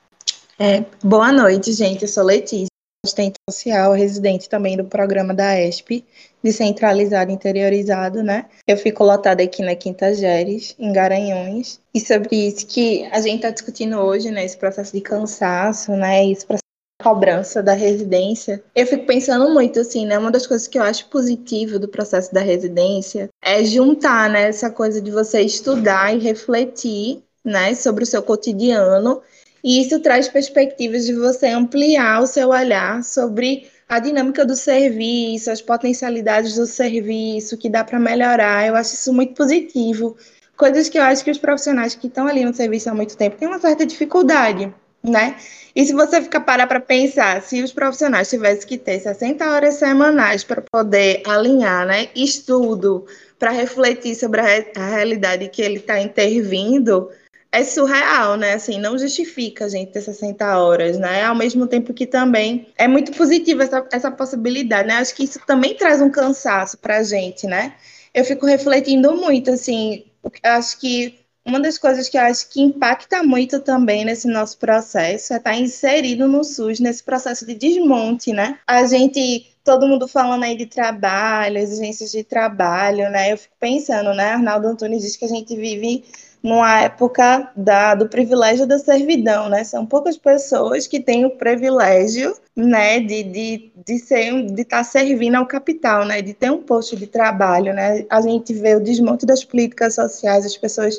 É, 0.61 0.85
boa 1.05 1.31
noite, 1.33 1.73
gente. 1.73 2.03
Eu 2.03 2.09
sou 2.09 2.25
Letícia, 2.25 2.67
assistente 3.07 3.37
social, 3.49 3.93
residente 3.93 4.49
também 4.49 4.77
do 4.77 4.83
programa 4.83 5.33
da 5.33 5.57
ESP, 5.63 6.05
descentralizado 6.43 7.31
interiorizado, 7.31 8.25
né? 8.25 8.47
Eu 8.67 8.77
fico 8.77 9.05
lotada 9.05 9.41
aqui 9.41 9.63
na 9.63 9.77
Quinta 9.77 10.13
Geres, 10.13 10.75
em 10.77 10.93
Garanhões, 10.93 11.81
e 11.95 12.01
sobre 12.01 12.49
isso 12.49 12.67
que 12.67 13.05
a 13.13 13.21
gente 13.21 13.37
está 13.37 13.51
discutindo 13.51 13.99
hoje, 13.99 14.33
né? 14.33 14.45
Esse 14.45 14.57
processo 14.57 14.93
de 14.93 15.01
cansaço, 15.01 15.93
né? 15.93 16.29
Esse 16.29 16.45
processo 16.45 16.65
de 17.01 17.05
cobrança 17.05 17.63
da 17.63 17.75
residência. 17.75 18.61
Eu 18.75 18.85
fico 18.85 19.07
pensando 19.07 19.55
muito, 19.55 19.79
assim, 19.79 20.07
né? 20.07 20.19
Uma 20.19 20.33
das 20.33 20.45
coisas 20.45 20.67
que 20.67 20.77
eu 20.77 20.83
acho 20.83 21.09
positivo 21.09 21.79
do 21.79 21.87
processo 21.87 22.35
da 22.35 22.41
residência 22.41 23.29
é 23.41 23.63
juntar, 23.63 24.29
né? 24.29 24.49
Essa 24.49 24.71
coisa 24.71 25.01
de 25.01 25.13
você 25.13 25.41
estudar 25.41 26.13
e 26.13 26.19
refletir, 26.19 27.23
né? 27.45 27.77
Sobre 27.77 28.03
o 28.03 28.07
seu 28.09 28.25
cotidiano 28.25 29.23
e 29.63 29.81
isso 29.81 30.01
traz 30.01 30.29
perspectivas 30.29 31.05
de 31.05 31.15
você 31.15 31.47
ampliar 31.47 32.23
o 32.23 32.27
seu 32.27 32.49
olhar 32.51 33.03
sobre 33.03 33.69
a 33.89 33.99
dinâmica 33.99 34.45
do 34.45 34.55
serviço, 34.55 35.51
as 35.51 35.63
potencialidades 35.63 36.55
do 36.57 36.67
serviço, 36.67 37.57
que 37.57 37.71
dá 37.71 37.83
para 37.83 37.99
melhorar. 37.99 38.67
Eu 38.67 38.77
acho 38.77 38.95
isso 38.95 39.13
muito 39.13 39.35
positivo. 39.35 40.17
Coisas 40.57 40.89
que 40.89 40.99
eu 40.99 41.03
acho 41.03 41.25
que 41.25 41.31
os 41.31 41.39
profissionais 41.39 41.95
que 41.95 42.07
estão 42.07 42.27
ali 42.27 42.45
no 42.45 42.53
serviço 42.53 42.91
há 42.91 42.95
muito 42.95 43.17
tempo 43.17 43.37
têm 43.37 43.49
uma 43.49 43.61
certa 43.61 43.87
dificuldade, 43.87 44.73
né? 45.03 45.37
E 45.75 45.87
se 45.87 45.93
você 45.93 46.21
ficar 46.21 46.41
parar 46.41 46.67
para 46.67 46.81
pensar, 46.81 47.41
se 47.41 47.63
os 47.63 47.73
profissionais 47.73 48.29
tivessem 48.29 48.67
que 48.67 48.77
ter 48.77 48.99
60 48.99 49.49
horas 49.49 49.75
semanais 49.75 50.43
para 50.43 50.61
poder 50.61 51.23
alinhar, 51.25 51.87
né, 51.87 52.09
estudo, 52.17 53.07
para 53.39 53.53
refletir 53.53 54.17
sobre 54.17 54.41
a, 54.41 54.65
a 54.77 54.87
realidade 54.89 55.49
que 55.49 55.63
ele 55.63 55.77
está 55.77 56.01
intervindo, 56.01 57.09
é 57.51 57.65
surreal, 57.65 58.37
né? 58.37 58.55
Assim, 58.55 58.79
não 58.79 58.99
justifica 58.99 59.65
a 59.65 59.69
gente 59.69 59.93
ter 59.93 60.03
60 60.03 60.59
horas, 60.59 60.99
né? 60.99 61.25
Ao 61.25 61.35
mesmo 61.35 61.67
tempo 61.67 61.95
que 61.95 62.07
também 62.07 62.69
é 62.77 62.87
muito 62.87 63.13
positiva 63.13 63.63
essa, 63.63 63.87
essa 63.93 64.11
possibilidade, 64.11 64.89
né? 64.89 64.95
Acho 64.97 65.15
que 65.15 65.25
isso 65.25 65.41
também 65.47 65.75
traz 65.75 66.01
um 66.03 66.11
cansaço 66.11 66.79
para 66.79 66.99
a 66.99 67.03
gente, 67.03 67.47
né? 67.47 67.75
Eu 68.15 68.25
fico 68.25 68.47
refletindo 68.47 69.15
muito, 69.17 69.51
assim, 69.51 70.05
acho 70.43 70.79
que 70.79 71.19
uma 71.49 71.61
das 71.61 71.79
coisas 71.79 72.09
que 72.11 72.19
eu 72.19 72.23
acho 72.23 72.49
que 72.51 72.61
impacta 72.61 73.23
muito 73.23 73.61
também 73.61 74.05
nesse 74.05 74.29
nosso 74.29 74.59
processo 74.59 75.33
é 75.33 75.37
estar 75.39 75.53
tá 75.53 75.57
inserido 75.57 76.29
no 76.29 76.45
SUS, 76.45 76.79
nesse 76.79 77.03
processo 77.03 77.47
de 77.47 77.55
desmonte, 77.55 78.33
né? 78.35 78.59
A 78.67 78.85
gente, 78.87 79.51
todo 79.65 79.89
mundo 79.89 80.07
falando 80.07 80.43
aí 80.45 80.57
de 80.57 80.67
trabalho, 80.67 81.57
exigências 81.57 82.11
de 82.13 82.23
trabalho, 82.23 83.09
né? 83.11 83.33
Eu 83.33 83.39
fico 83.39 83.55
pensando, 83.59 84.13
né? 84.13 84.33
Arnaldo 84.33 84.69
Antunes 84.69 85.03
diz 85.03 85.17
que 85.17 85.25
a 85.25 85.29
gente 85.29 85.57
vive 85.57 86.05
numa 86.43 86.81
época 86.81 87.51
da, 87.57 87.95
do 87.95 88.09
privilégio 88.09 88.67
da 88.67 88.79
servidão, 88.79 89.49
né? 89.49 89.65
São 89.65 89.85
poucas 89.85 90.17
pessoas 90.17 90.87
que 90.87 91.01
têm 91.01 91.25
o 91.25 91.37
privilégio, 91.37 92.35
né, 92.55 93.01
de, 93.01 93.23
de, 93.23 93.73
de 93.87 93.99
ser, 93.99 94.47
de 94.47 94.63
estar 94.63 94.79
tá 94.79 94.85
servindo 94.85 95.37
ao 95.37 95.47
capital, 95.47 96.05
né, 96.05 96.21
de 96.21 96.35
ter 96.35 96.51
um 96.51 96.63
posto 96.63 96.97
de 96.97 97.07
trabalho, 97.07 97.73
né? 97.73 98.05
A 98.11 98.21
gente 98.21 98.53
vê 98.53 98.75
o 98.75 98.83
desmonte 98.83 99.27
das 99.27 99.45
políticas 99.45 99.95
sociais, 99.95 100.45
as 100.45 100.57
pessoas 100.57 100.99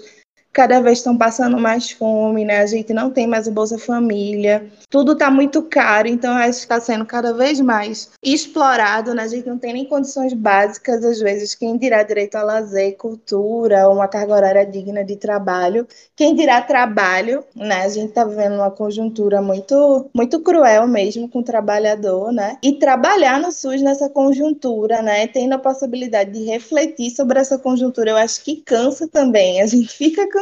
cada 0.51 0.81
vez 0.81 0.97
estão 0.97 1.17
passando 1.17 1.57
mais 1.59 1.91
fome, 1.91 2.43
né? 2.43 2.59
A 2.59 2.65
gente 2.65 2.93
não 2.93 3.11
tem 3.11 3.27
mais 3.27 3.47
o 3.47 3.51
Bolsa 3.51 3.77
Família, 3.77 4.67
tudo 4.89 5.13
está 5.13 5.29
muito 5.29 5.61
caro, 5.63 6.07
então 6.07 6.33
acho 6.33 6.59
que 6.59 6.65
está 6.65 6.79
sendo 6.79 7.05
cada 7.05 7.33
vez 7.33 7.61
mais 7.61 8.09
explorado, 8.23 9.13
né? 9.13 9.23
A 9.23 9.27
gente 9.27 9.47
não 9.47 9.57
tem 9.57 9.73
nem 9.73 9.85
condições 9.85 10.33
básicas, 10.33 11.03
às 11.05 11.19
vezes, 11.19 11.53
quem 11.53 11.77
dirá 11.77 12.01
direito 12.03 12.35
a 12.35 12.43
lazer, 12.43 12.97
cultura, 12.97 13.87
uma 13.89 14.07
carga 14.07 14.33
horária 14.33 14.65
digna 14.65 15.03
de 15.03 15.15
trabalho, 15.15 15.87
quem 16.15 16.35
dirá 16.35 16.61
trabalho, 16.61 17.43
né? 17.55 17.83
A 17.83 17.89
gente 17.89 18.09
está 18.09 18.25
vivendo 18.25 18.55
uma 18.55 18.71
conjuntura 18.71 19.41
muito, 19.41 20.09
muito 20.13 20.39
cruel 20.41 20.87
mesmo 20.87 21.29
com 21.29 21.39
o 21.39 21.43
trabalhador, 21.43 22.31
né? 22.31 22.57
E 22.63 22.73
trabalhar 22.73 23.39
no 23.39 23.51
SUS 23.51 23.81
nessa 23.81 24.09
conjuntura, 24.09 25.01
né? 25.01 25.27
Tendo 25.27 25.53
a 25.53 25.59
possibilidade 25.59 26.31
de 26.31 26.45
refletir 26.45 27.11
sobre 27.11 27.39
essa 27.39 27.57
conjuntura, 27.59 28.11
eu 28.11 28.17
acho 28.17 28.43
que 28.43 28.57
cansa 28.57 29.07
também, 29.07 29.61
a 29.61 29.67
gente 29.67 29.87
fica 29.89 30.27
cansado 30.27 30.38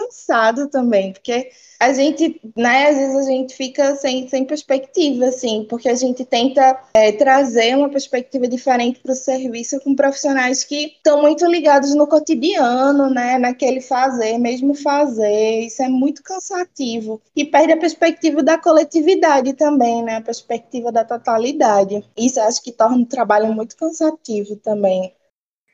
também, 0.69 1.13
porque 1.13 1.49
a 1.79 1.93
gente, 1.93 2.41
né, 2.55 2.87
às 2.87 2.97
vezes 2.97 3.15
a 3.15 3.29
gente 3.29 3.55
fica 3.55 3.95
sem, 3.95 4.27
sem 4.27 4.45
perspectiva, 4.45 5.25
assim, 5.27 5.65
porque 5.69 5.87
a 5.87 5.95
gente 5.95 6.25
tenta 6.25 6.79
é, 6.95 7.11
trazer 7.11 7.75
uma 7.75 7.89
perspectiva 7.89 8.47
diferente 8.47 8.99
para 8.99 9.11
o 9.11 9.15
serviço 9.15 9.79
com 9.81 9.95
profissionais 9.95 10.63
que 10.63 10.95
estão 10.97 11.21
muito 11.21 11.45
ligados 11.45 11.93
no 11.93 12.07
cotidiano, 12.07 13.09
né, 13.09 13.37
naquele 13.37 13.79
fazer, 13.79 14.37
mesmo 14.39 14.73
fazer, 14.73 15.61
isso 15.61 15.83
é 15.83 15.87
muito 15.87 16.23
cansativo. 16.23 17.21
E 17.35 17.45
perde 17.45 17.73
a 17.73 17.77
perspectiva 17.77 18.41
da 18.41 18.57
coletividade 18.57 19.53
também, 19.53 20.03
né, 20.03 20.17
a 20.17 20.21
perspectiva 20.21 20.91
da 20.91 21.03
totalidade. 21.03 22.03
Isso 22.17 22.39
acho 22.41 22.63
que 22.63 22.71
torna 22.71 23.03
o 23.03 23.05
trabalho 23.05 23.53
muito 23.53 23.75
cansativo 23.77 24.55
também. 24.55 25.13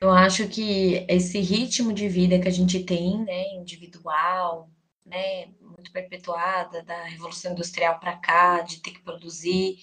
Eu 0.03 0.11
acho 0.11 0.49
que 0.49 1.05
esse 1.07 1.39
ritmo 1.39 1.93
de 1.93 2.09
vida 2.09 2.37
que 2.37 2.49
a 2.49 2.51
gente 2.51 2.83
tem, 2.83 3.23
né, 3.23 3.53
individual, 3.53 4.69
né, 5.05 5.45
muito 5.61 5.93
perpetuada 5.93 6.83
da 6.83 7.05
Revolução 7.05 7.53
Industrial 7.53 7.97
para 8.01 8.17
cá, 8.17 8.59
de 8.59 8.81
ter 8.81 8.91
que 8.91 9.01
produzir, 9.01 9.77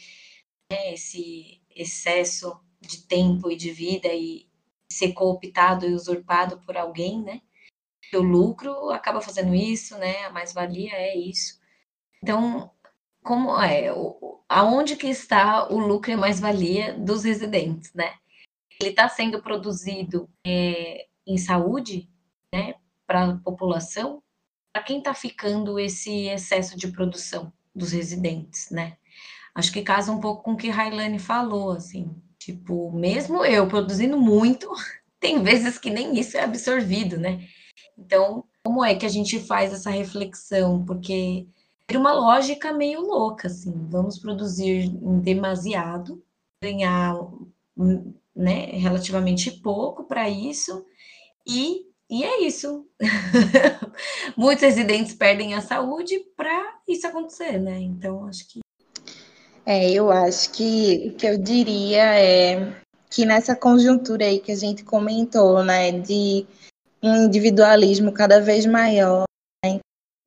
né, 0.70 0.92
esse 0.92 1.62
excesso 1.74 2.54
de 2.82 2.98
tempo 3.06 3.50
e 3.50 3.56
de 3.56 3.70
vida 3.72 4.08
e 4.08 4.46
ser 4.92 5.14
cooptado 5.14 5.86
e 5.88 5.94
usurpado 5.94 6.58
por 6.66 6.76
alguém, 6.76 7.22
né? 7.22 7.40
O 8.12 8.20
lucro 8.20 8.90
acaba 8.90 9.22
fazendo 9.22 9.54
isso, 9.54 9.96
né? 9.96 10.24
A 10.26 10.30
mais-valia 10.30 10.92
é 10.96 11.16
isso. 11.16 11.58
Então, 12.22 12.70
como 13.22 13.58
é, 13.58 13.86
aonde 14.46 14.96
que 14.96 15.06
está 15.06 15.66
o 15.72 15.78
lucro 15.78 16.10
e 16.10 16.16
mais-valia 16.16 16.92
dos 16.92 17.24
residentes, 17.24 17.94
né? 17.94 18.12
Ele 18.80 18.90
está 18.90 19.08
sendo 19.08 19.42
produzido 19.42 20.28
é, 20.44 21.06
em 21.26 21.36
saúde, 21.36 22.08
né, 22.52 22.74
para 23.06 23.24
a 23.24 23.36
população, 23.36 24.22
para 24.72 24.82
quem 24.82 24.98
está 24.98 25.12
ficando 25.12 25.78
esse 25.78 26.28
excesso 26.28 26.76
de 26.76 26.88
produção 26.88 27.52
dos 27.74 27.92
residentes, 27.92 28.70
né? 28.70 28.96
Acho 29.54 29.72
que 29.72 29.82
casa 29.82 30.12
um 30.12 30.20
pouco 30.20 30.44
com 30.44 30.52
o 30.52 30.56
que 30.56 30.70
Railane 30.70 31.18
falou, 31.18 31.72
assim, 31.72 32.14
tipo, 32.38 32.90
mesmo 32.92 33.44
eu 33.44 33.66
produzindo 33.68 34.18
muito, 34.18 34.70
tem 35.20 35.42
vezes 35.42 35.76
que 35.76 35.90
nem 35.90 36.18
isso 36.18 36.36
é 36.36 36.44
absorvido, 36.44 37.18
né? 37.18 37.46
Então, 37.98 38.44
como 38.64 38.84
é 38.84 38.94
que 38.94 39.04
a 39.04 39.08
gente 39.08 39.38
faz 39.40 39.72
essa 39.72 39.90
reflexão? 39.90 40.84
Porque 40.84 41.46
é 41.88 41.98
uma 41.98 42.12
lógica 42.12 42.72
meio 42.72 43.00
louca, 43.00 43.48
assim, 43.48 43.72
vamos 43.88 44.18
produzir 44.18 44.84
em 44.84 45.20
demasiado, 45.20 46.22
ganhar 46.62 47.16
né, 48.34 48.66
relativamente 48.72 49.50
pouco 49.50 50.04
para 50.04 50.28
isso, 50.28 50.84
e, 51.46 51.86
e 52.08 52.24
é 52.24 52.42
isso. 52.42 52.86
Muitos 54.36 54.62
residentes 54.62 55.14
perdem 55.14 55.54
a 55.54 55.60
saúde 55.60 56.18
para 56.36 56.78
isso 56.88 57.06
acontecer, 57.06 57.58
né? 57.58 57.78
Então, 57.80 58.26
acho 58.26 58.48
que. 58.48 58.60
É, 59.66 59.90
eu 59.90 60.10
acho 60.10 60.52
que 60.52 61.12
o 61.12 61.16
que 61.16 61.26
eu 61.26 61.38
diria 61.38 62.18
é 62.18 62.80
que 63.10 63.26
nessa 63.26 63.54
conjuntura 63.56 64.24
aí 64.24 64.38
que 64.38 64.52
a 64.52 64.56
gente 64.56 64.84
comentou, 64.84 65.62
né, 65.64 65.92
de 65.92 66.46
um 67.02 67.24
individualismo 67.24 68.12
cada 68.12 68.40
vez 68.40 68.64
maior, 68.66 69.24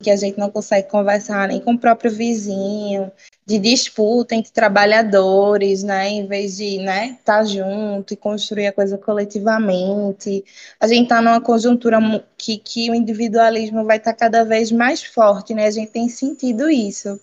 que 0.03 0.11
a 0.11 0.15
gente 0.15 0.37
não 0.37 0.51
consegue 0.51 0.89
conversar 0.89 1.47
nem 1.47 1.59
com 1.59 1.73
o 1.73 1.79
próprio 1.79 2.11
vizinho, 2.11 3.11
de 3.45 3.57
disputa 3.57 4.35
entre 4.35 4.51
trabalhadores, 4.51 5.81
né, 5.83 6.09
em 6.09 6.27
vez 6.27 6.57
de, 6.57 6.77
né, 6.79 7.17
estar 7.19 7.39
tá 7.39 7.43
junto 7.45 8.13
e 8.13 8.17
construir 8.17 8.67
a 8.67 8.73
coisa 8.73 8.97
coletivamente. 8.97 10.43
A 10.79 10.87
gente 10.87 11.03
está 11.03 11.21
numa 11.21 11.41
conjuntura 11.41 11.99
que, 12.37 12.57
que 12.57 12.91
o 12.91 12.95
individualismo 12.95 13.85
vai 13.85 13.97
estar 13.97 14.13
tá 14.13 14.19
cada 14.19 14.43
vez 14.43 14.71
mais 14.71 15.03
forte, 15.03 15.53
né, 15.53 15.67
a 15.67 15.71
gente 15.71 15.91
tem 15.91 16.07
sentido 16.09 16.69
isso. 16.69 17.19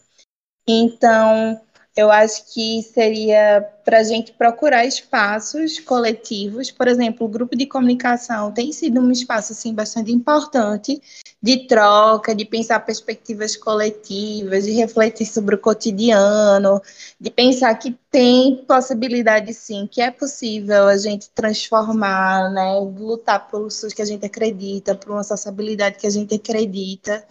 Então, 0.66 1.60
eu 2.00 2.10
acho 2.10 2.52
que 2.52 2.82
seria 2.82 3.62
para 3.84 3.98
a 3.98 4.02
gente 4.02 4.32
procurar 4.32 4.86
espaços 4.86 5.78
coletivos, 5.80 6.70
por 6.70 6.88
exemplo, 6.88 7.26
o 7.26 7.28
grupo 7.28 7.56
de 7.56 7.66
comunicação 7.66 8.52
tem 8.52 8.72
sido 8.72 9.00
um 9.00 9.10
espaço 9.10 9.52
assim 9.52 9.74
bastante 9.74 10.10
importante 10.10 11.00
de 11.42 11.66
troca, 11.66 12.34
de 12.34 12.44
pensar 12.44 12.80
perspectivas 12.80 13.56
coletivas, 13.56 14.64
de 14.64 14.72
refletir 14.72 15.26
sobre 15.26 15.54
o 15.54 15.58
cotidiano, 15.58 16.80
de 17.20 17.30
pensar 17.30 17.74
que 17.74 17.96
tem 18.10 18.64
possibilidade 18.66 19.52
sim, 19.52 19.86
que 19.90 20.00
é 20.00 20.10
possível 20.10 20.86
a 20.86 20.96
gente 20.96 21.30
transformar, 21.30 22.50
né, 22.50 22.78
lutar 22.78 23.48
pelo 23.48 23.70
SUS 23.70 23.92
que 23.92 24.02
a 24.02 24.06
gente 24.06 24.24
acredita, 24.24 24.94
por 24.94 25.12
uma 25.12 25.24
sociabilidade 25.24 25.98
que 25.98 26.06
a 26.06 26.10
gente 26.10 26.34
acredita 26.34 27.24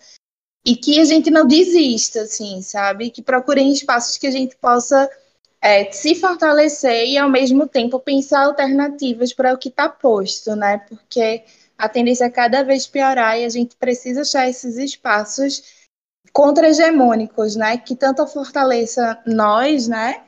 e 0.65 0.75
que 0.75 0.99
a 0.99 1.05
gente 1.05 1.29
não 1.29 1.47
desista, 1.47 2.21
assim, 2.21 2.61
sabe? 2.61 3.09
Que 3.09 3.21
procurem 3.21 3.71
espaços 3.71 4.17
que 4.17 4.27
a 4.27 4.31
gente 4.31 4.55
possa 4.57 5.09
é, 5.61 5.91
se 5.91 6.15
fortalecer 6.15 7.07
e, 7.07 7.17
ao 7.17 7.29
mesmo 7.29 7.67
tempo, 7.67 7.99
pensar 7.99 8.45
alternativas 8.45 9.33
para 9.33 9.53
o 9.53 9.57
que 9.57 9.69
está 9.69 9.89
posto, 9.89 10.55
né? 10.55 10.79
Porque 10.89 11.43
a 11.77 11.87
tendência 11.87 12.25
é 12.25 12.29
cada 12.29 12.63
vez 12.63 12.87
piorar 12.87 13.39
e 13.39 13.45
a 13.45 13.49
gente 13.49 13.75
precisa 13.75 14.21
achar 14.21 14.49
esses 14.49 14.77
espaços 14.77 15.63
contra-hegemônicos, 16.33 17.55
né? 17.55 17.77
Que 17.77 17.95
tanto 17.95 18.25
fortaleça 18.27 19.21
nós, 19.25 19.87
né? 19.87 20.23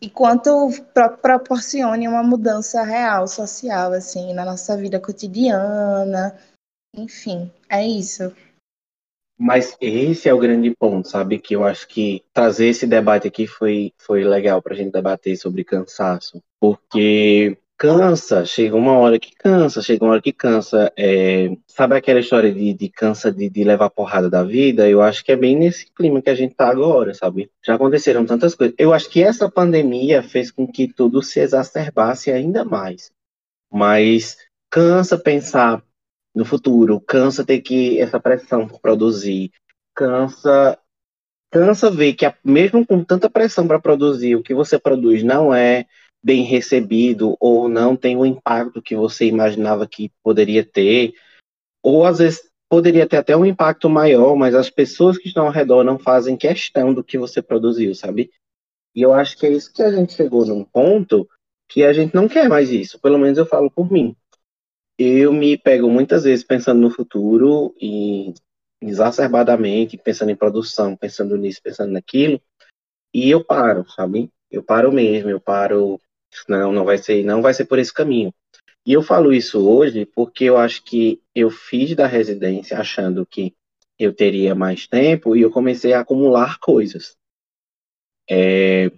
E 0.00 0.10
quanto 0.10 0.68
pro 0.92 1.16
proporcione 1.16 2.06
uma 2.06 2.22
mudança 2.22 2.82
real, 2.82 3.26
social, 3.26 3.92
assim, 3.92 4.34
na 4.34 4.44
nossa 4.44 4.76
vida 4.76 5.00
cotidiana. 5.00 6.36
Enfim, 6.94 7.50
é 7.68 7.86
isso. 7.86 8.34
Mas 9.38 9.76
esse 9.80 10.28
é 10.28 10.34
o 10.34 10.38
grande 10.38 10.74
ponto, 10.74 11.08
sabe? 11.08 11.38
Que 11.38 11.54
eu 11.54 11.64
acho 11.64 11.86
que 11.86 12.22
trazer 12.32 12.68
esse 12.68 12.86
debate 12.86 13.28
aqui 13.28 13.46
foi, 13.46 13.92
foi 13.98 14.24
legal 14.24 14.62
para 14.62 14.72
a 14.72 14.76
gente 14.76 14.92
debater 14.92 15.36
sobre 15.36 15.62
cansaço. 15.62 16.42
Porque 16.58 17.58
cansa, 17.76 18.46
chega 18.46 18.74
uma 18.74 18.92
hora 18.98 19.18
que 19.18 19.34
cansa, 19.34 19.82
chega 19.82 20.04
uma 20.04 20.12
hora 20.12 20.22
que 20.22 20.32
cansa. 20.32 20.90
É, 20.96 21.50
sabe 21.66 21.96
aquela 21.96 22.20
história 22.20 22.52
de, 22.52 22.72
de 22.72 22.88
cansa 22.88 23.30
de, 23.30 23.50
de, 23.50 23.64
levar 23.64 23.90
porrada 23.90 24.30
da 24.30 24.42
vida? 24.42 24.88
Eu 24.88 25.02
acho 25.02 25.22
que 25.24 25.32
é 25.32 25.36
bem 25.36 25.56
nesse 25.56 25.86
clima 25.92 26.22
que 26.22 26.30
a 26.30 26.34
gente 26.34 26.54
tá 26.54 26.68
agora, 26.68 27.12
sabe? 27.12 27.50
Já 27.64 27.74
aconteceram 27.74 28.24
tantas 28.24 28.54
coisas. 28.54 28.74
Eu 28.78 28.94
acho 28.94 29.10
que 29.10 29.22
essa 29.22 29.50
pandemia 29.50 30.22
fez 30.22 30.50
com 30.50 30.66
que 30.66 30.88
tudo 30.88 31.22
se 31.22 31.40
exacerbasse 31.40 32.30
ainda 32.30 32.64
mais. 32.64 33.10
Mas 33.70 34.38
cansa 34.70 35.18
pensar 35.18 35.82
no 36.36 36.44
futuro, 36.44 37.00
cansa 37.00 37.42
ter 37.42 37.62
que 37.62 37.98
essa 37.98 38.20
pressão 38.20 38.68
por 38.68 38.78
produzir, 38.78 39.50
cansa 39.94 40.78
cansa 41.50 41.90
ver 41.90 42.12
que 42.12 42.30
mesmo 42.44 42.86
com 42.86 43.02
tanta 43.02 43.30
pressão 43.30 43.66
para 43.66 43.80
produzir, 43.80 44.36
o 44.36 44.42
que 44.42 44.52
você 44.52 44.78
produz 44.78 45.22
não 45.22 45.54
é 45.54 45.86
bem 46.22 46.42
recebido 46.42 47.34
ou 47.40 47.70
não 47.70 47.96
tem 47.96 48.18
o 48.18 48.26
impacto 48.26 48.82
que 48.82 48.94
você 48.94 49.24
imaginava 49.24 49.86
que 49.86 50.12
poderia 50.22 50.62
ter, 50.62 51.14
ou 51.82 52.04
às 52.04 52.18
vezes 52.18 52.42
poderia 52.68 53.06
ter 53.06 53.16
até 53.16 53.34
um 53.34 53.46
impacto 53.46 53.88
maior, 53.88 54.36
mas 54.36 54.54
as 54.54 54.68
pessoas 54.68 55.16
que 55.16 55.28
estão 55.28 55.46
ao 55.46 55.52
redor 55.52 55.84
não 55.84 55.98
fazem 55.98 56.36
questão 56.36 56.92
do 56.92 57.02
que 57.02 57.16
você 57.16 57.40
produziu, 57.40 57.94
sabe? 57.94 58.30
E 58.94 59.00
eu 59.00 59.14
acho 59.14 59.38
que 59.38 59.46
é 59.46 59.52
isso 59.52 59.72
que 59.72 59.82
a 59.82 59.90
gente 59.90 60.12
chegou 60.12 60.44
num 60.44 60.64
ponto 60.64 61.26
que 61.66 61.82
a 61.82 61.94
gente 61.94 62.14
não 62.14 62.28
quer 62.28 62.46
mais 62.46 62.70
isso, 62.70 63.00
pelo 63.00 63.16
menos 63.16 63.38
eu 63.38 63.46
falo 63.46 63.70
por 63.70 63.90
mim 63.90 64.14
eu 64.98 65.32
me 65.32 65.58
pego 65.58 65.90
muitas 65.90 66.24
vezes 66.24 66.44
pensando 66.44 66.80
no 66.80 66.90
futuro 66.90 67.74
e 67.80 68.32
exacerbadamente 68.80 69.96
pensando 69.96 70.30
em 70.30 70.36
produção, 70.36 70.96
pensando 70.96 71.36
nisso, 71.36 71.60
pensando 71.62 71.92
naquilo, 71.92 72.40
e 73.12 73.30
eu 73.30 73.42
paro, 73.44 73.88
sabe? 73.90 74.30
Eu 74.50 74.62
paro 74.62 74.92
mesmo, 74.92 75.30
eu 75.30 75.40
paro, 75.40 76.00
não, 76.48 76.72
não 76.72 76.84
vai 76.84 76.98
ser, 76.98 77.24
não 77.24 77.42
vai 77.42 77.54
ser 77.54 77.64
por 77.64 77.78
esse 77.78 77.92
caminho. 77.92 78.32
E 78.86 78.92
eu 78.92 79.02
falo 79.02 79.32
isso 79.32 79.68
hoje 79.68 80.06
porque 80.06 80.44
eu 80.44 80.56
acho 80.56 80.84
que 80.84 81.20
eu 81.34 81.50
fiz 81.50 81.94
da 81.94 82.06
residência 82.06 82.78
achando 82.78 83.26
que 83.26 83.54
eu 83.98 84.14
teria 84.14 84.54
mais 84.54 84.86
tempo 84.86 85.34
e 85.34 85.42
eu 85.42 85.50
comecei 85.50 85.92
a 85.92 86.00
acumular 86.00 86.58
coisas. 86.58 87.16
É, 88.28 88.90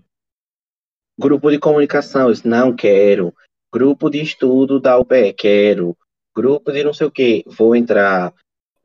grupo 1.19 1.51
de 1.51 1.59
comunicação, 1.59 2.29
eu 2.29 2.33
disse, 2.33 2.47
não 2.47 2.75
quero 2.75 3.35
grupo 3.73 4.11
de 4.11 4.21
estudo 4.21 4.81
da 4.81 4.99
UPE, 4.99 5.33
quero, 5.33 5.97
grupo 6.35 6.73
de 6.73 6.85
não 6.85 6.95
sei 6.95 7.07
o 7.07 7.11
que, 7.11 7.45
vou 7.47 7.75
entrar, 7.75 8.33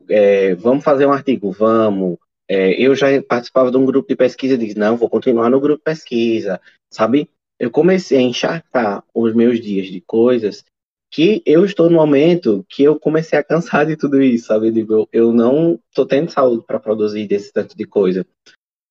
é, 0.10 0.56
vamos 0.56 0.84
fazer 0.84 1.06
um 1.06 1.12
artigo, 1.12 1.52
vamos. 1.52 2.18
É, 2.48 2.74
eu 2.82 2.96
já 2.96 3.08
participava 3.24 3.72
de 3.72 3.78
um 3.78 3.86
grupo 3.86 4.08
de 4.08 4.16
pesquisa 4.16 4.56
e 4.56 4.58
disse, 4.58 4.78
não, 4.78 4.98
vou 4.98 5.10
continuar 5.10 5.50
no 5.50 5.60
grupo 5.60 5.80
de 5.80 5.84
pesquisa, 5.84 6.60
sabe? 6.90 7.30
Eu 7.60 7.72
comecei 7.72 8.18
a 8.18 8.22
encharcar 8.22 9.04
os 9.14 9.34
meus 9.34 9.60
dias 9.62 9.88
de 9.88 10.02
coisas 10.02 10.66
que 11.10 11.44
eu 11.46 11.64
estou 11.64 11.90
no 11.90 11.96
momento 11.96 12.66
que 12.68 12.84
eu 12.84 13.00
comecei 13.00 13.38
a 13.38 13.44
cansar 13.44 13.86
de 13.86 13.96
tudo 13.96 14.22
isso, 14.22 14.48
sabe? 14.48 14.74
Eu, 14.90 15.08
eu 15.14 15.32
não 15.32 15.80
estou 15.90 16.08
tendo 16.08 16.32
saúde 16.32 16.66
para 16.66 16.80
produzir 16.80 17.28
desse 17.28 17.54
tanto 17.54 17.78
de 17.78 17.86
coisa. 17.86 18.26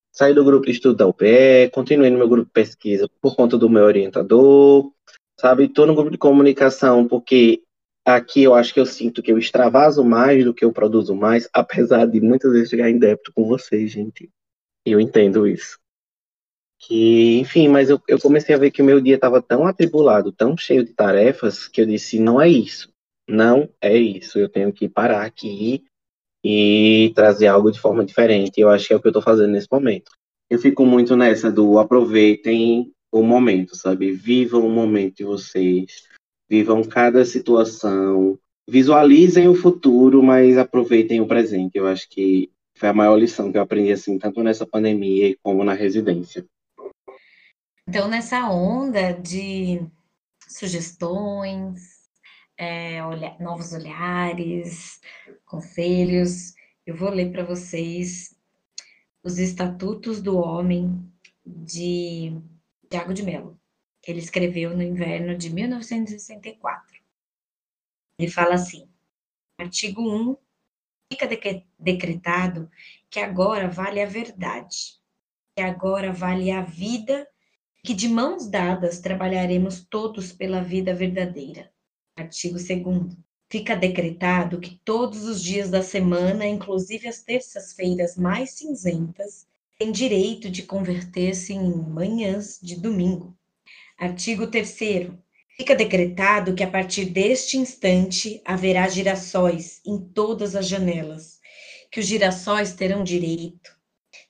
Saí 0.09 0.33
do 0.33 0.45
grupo 0.45 0.65
de 0.65 0.71
estudo 0.71 0.95
da 0.95 1.07
UPE, 1.07 1.69
continuei 1.73 2.09
no 2.09 2.17
meu 2.17 2.29
grupo 2.29 2.45
de 2.45 2.53
pesquisa 2.53 3.09
por 3.19 3.35
conta 3.35 3.57
do 3.57 3.69
meu 3.69 3.83
orientador, 3.83 4.89
sabe? 5.39 5.65
Estou 5.65 5.85
no 5.85 5.95
grupo 5.95 6.11
de 6.11 6.17
comunicação 6.17 7.07
porque 7.07 7.61
aqui 8.05 8.43
eu 8.43 8.53
acho 8.53 8.73
que 8.73 8.79
eu 8.79 8.85
sinto 8.85 9.21
que 9.21 9.31
eu 9.31 9.37
extravaso 9.37 10.03
mais 10.03 10.43
do 10.43 10.53
que 10.53 10.65
eu 10.65 10.73
produzo 10.73 11.15
mais, 11.15 11.47
apesar 11.53 12.05
de 12.05 12.19
muitas 12.19 12.51
vezes 12.51 12.69
chegar 12.69 12.89
em 12.89 12.97
débito 12.97 13.31
com 13.33 13.47
vocês, 13.47 13.91
gente. 13.91 14.29
Eu 14.85 14.99
entendo 14.99 15.47
isso. 15.47 15.79
Que, 16.79 17.39
enfim, 17.39 17.69
mas 17.69 17.89
eu, 17.89 18.01
eu 18.07 18.19
comecei 18.19 18.53
a 18.53 18.57
ver 18.57 18.69
que 18.71 18.81
o 18.81 18.85
meu 18.85 18.99
dia 18.99 19.15
estava 19.15 19.41
tão 19.41 19.65
atribulado, 19.65 20.33
tão 20.33 20.57
cheio 20.57 20.83
de 20.83 20.93
tarefas, 20.93 21.67
que 21.67 21.79
eu 21.79 21.85
disse: 21.85 22.19
não 22.19 22.41
é 22.41 22.49
isso. 22.49 22.91
Não 23.27 23.69
é 23.81 23.95
isso. 23.95 24.37
Eu 24.37 24.49
tenho 24.49 24.73
que 24.73 24.89
parar 24.89 25.25
aqui 25.25 25.85
e 26.43 27.13
trazer 27.15 27.47
algo 27.47 27.71
de 27.71 27.79
forma 27.79 28.03
diferente. 28.03 28.59
Eu 28.59 28.69
acho 28.69 28.87
que 28.87 28.93
é 28.93 28.97
o 28.97 28.99
que 28.99 29.07
eu 29.07 29.11
estou 29.11 29.21
fazendo 29.21 29.51
nesse 29.51 29.67
momento. 29.71 30.11
Eu 30.49 30.59
fico 30.59 30.85
muito 30.85 31.15
nessa 31.15 31.49
do 31.49 31.79
aproveitem 31.79 32.91
o 33.19 33.23
momento, 33.23 33.75
sabe? 33.75 34.11
Vivam 34.11 34.65
o 34.65 34.69
momento 34.69 35.17
de 35.17 35.23
vocês 35.23 36.07
vivam 36.53 36.83
cada 36.83 37.25
situação, 37.25 38.37
visualizem 38.69 39.47
o 39.47 39.55
futuro, 39.55 40.21
mas 40.21 40.55
aproveitem 40.55 41.19
o 41.19 41.27
presente. 41.27 41.79
Eu 41.79 41.87
acho 41.87 42.07
que 42.07 42.51
foi 42.75 42.89
a 42.89 42.93
maior 42.93 43.15
lição 43.15 43.51
que 43.51 43.57
eu 43.57 43.61
aprendi 43.63 43.91
assim, 43.91 44.19
tanto 44.19 44.43
nessa 44.43 44.63
pandemia 44.63 45.35
como 45.41 45.63
na 45.63 45.73
residência. 45.73 46.45
Então, 47.89 48.07
nessa 48.07 48.47
onda 48.51 49.13
de 49.13 49.81
sugestões, 50.47 51.81
é, 52.55 53.03
olha, 53.03 53.35
novos 53.39 53.73
olhares, 53.73 55.01
conselhos, 55.45 56.53
eu 56.85 56.95
vou 56.95 57.09
ler 57.09 57.31
para 57.31 57.43
vocês 57.43 58.35
os 59.23 59.39
Estatutos 59.39 60.21
do 60.21 60.37
Homem 60.37 61.03
de 61.43 62.39
Tiago 62.93 63.11
de 63.11 63.23
Mello 63.23 63.59
que 63.99 64.11
ele 64.11 64.19
escreveu 64.19 64.75
no 64.77 64.83
inverno 64.83 65.35
de 65.35 65.49
1964. 65.49 67.01
Ele 68.19 68.29
fala 68.29 68.53
assim: 68.53 68.87
artigo 69.57 70.01
1. 70.01 70.37
Fica 71.11 71.27
decretado 71.79 72.69
que 73.09 73.19
agora 73.19 73.67
vale 73.67 73.99
a 73.99 74.05
verdade, 74.05 74.99
que 75.55 75.63
agora 75.63 76.13
vale 76.13 76.51
a 76.51 76.61
vida, 76.61 77.27
que 77.83 77.95
de 77.95 78.07
mãos 78.07 78.47
dadas 78.47 78.99
trabalharemos 78.99 79.83
todos 79.85 80.31
pela 80.31 80.61
vida 80.61 80.93
verdadeira. 80.93 81.71
Artigo 82.15 82.57
2. 82.59 83.17
Fica 83.49 83.75
decretado 83.75 84.59
que 84.59 84.79
todos 84.85 85.23
os 85.23 85.41
dias 85.41 85.71
da 85.71 85.81
semana, 85.81 86.45
inclusive 86.45 87.07
as 87.07 87.23
terças-feiras 87.23 88.17
mais 88.17 88.51
cinzentas, 88.51 89.47
têm 89.83 89.91
direito 89.91 90.49
de 90.49 90.63
converter-se 90.63 91.51
em 91.51 91.69
manhãs 91.69 92.57
de 92.63 92.79
domingo 92.79 93.37
Artigo 93.99 94.47
3 94.47 95.11
Fica 95.57 95.75
decretado 95.75 96.55
que 96.55 96.63
a 96.63 96.69
partir 96.69 97.07
deste 97.07 97.57
instante 97.57 98.41
haverá 98.45 98.87
girassóis 98.87 99.81
em 99.85 99.99
todas 99.99 100.55
as 100.55 100.69
janelas, 100.69 101.37
que 101.91 101.99
os 101.99 102.05
girassóis 102.05 102.71
terão 102.71 103.03
direito 103.03 103.75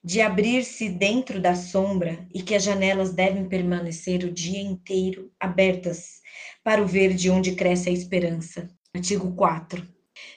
de 0.04 0.22
abrir-se 0.22 0.90
dentro 0.90 1.40
da 1.40 1.54
sombra 1.54 2.28
e 2.34 2.42
que 2.42 2.56
as 2.56 2.64
janelas 2.64 3.14
devem 3.14 3.48
permanecer 3.48 4.24
o 4.24 4.32
dia 4.32 4.60
inteiro 4.60 5.32
abertas 5.40 6.20
para 6.64 6.82
o 6.82 6.88
verde 6.88 7.30
onde 7.30 7.54
cresce 7.54 7.90
a 7.90 7.94
esperança. 7.94 8.68
Artigo 8.92 9.36
4. 9.36 9.88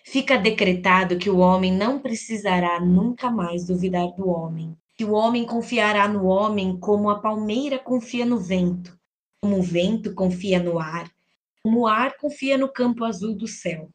Fica 0.05 0.37
decretado 0.37 1.17
que 1.17 1.31
o 1.31 1.39
homem 1.39 1.73
não 1.73 2.01
precisará 2.01 2.79
nunca 2.81 3.31
mais 3.31 3.65
duvidar 3.65 4.15
do 4.15 4.29
homem, 4.29 4.77
que 4.97 5.05
o 5.05 5.13
homem 5.13 5.45
confiará 5.45 6.09
no 6.09 6.27
homem 6.27 6.79
como 6.79 7.11
a 7.11 7.21
palmeira 7.21 7.79
confia 7.79 8.25
no 8.25 8.39
vento, 8.39 8.99
como 9.41 9.59
o 9.59 9.63
vento 9.63 10.15
confia 10.15 10.59
no 10.63 10.79
ar, 10.79 11.11
como 11.63 11.81
o 11.81 11.87
ar 11.87 12.17
confia 12.17 12.57
no 12.57 12.73
campo 12.73 13.05
azul 13.05 13.37
do 13.37 13.47
céu. 13.47 13.91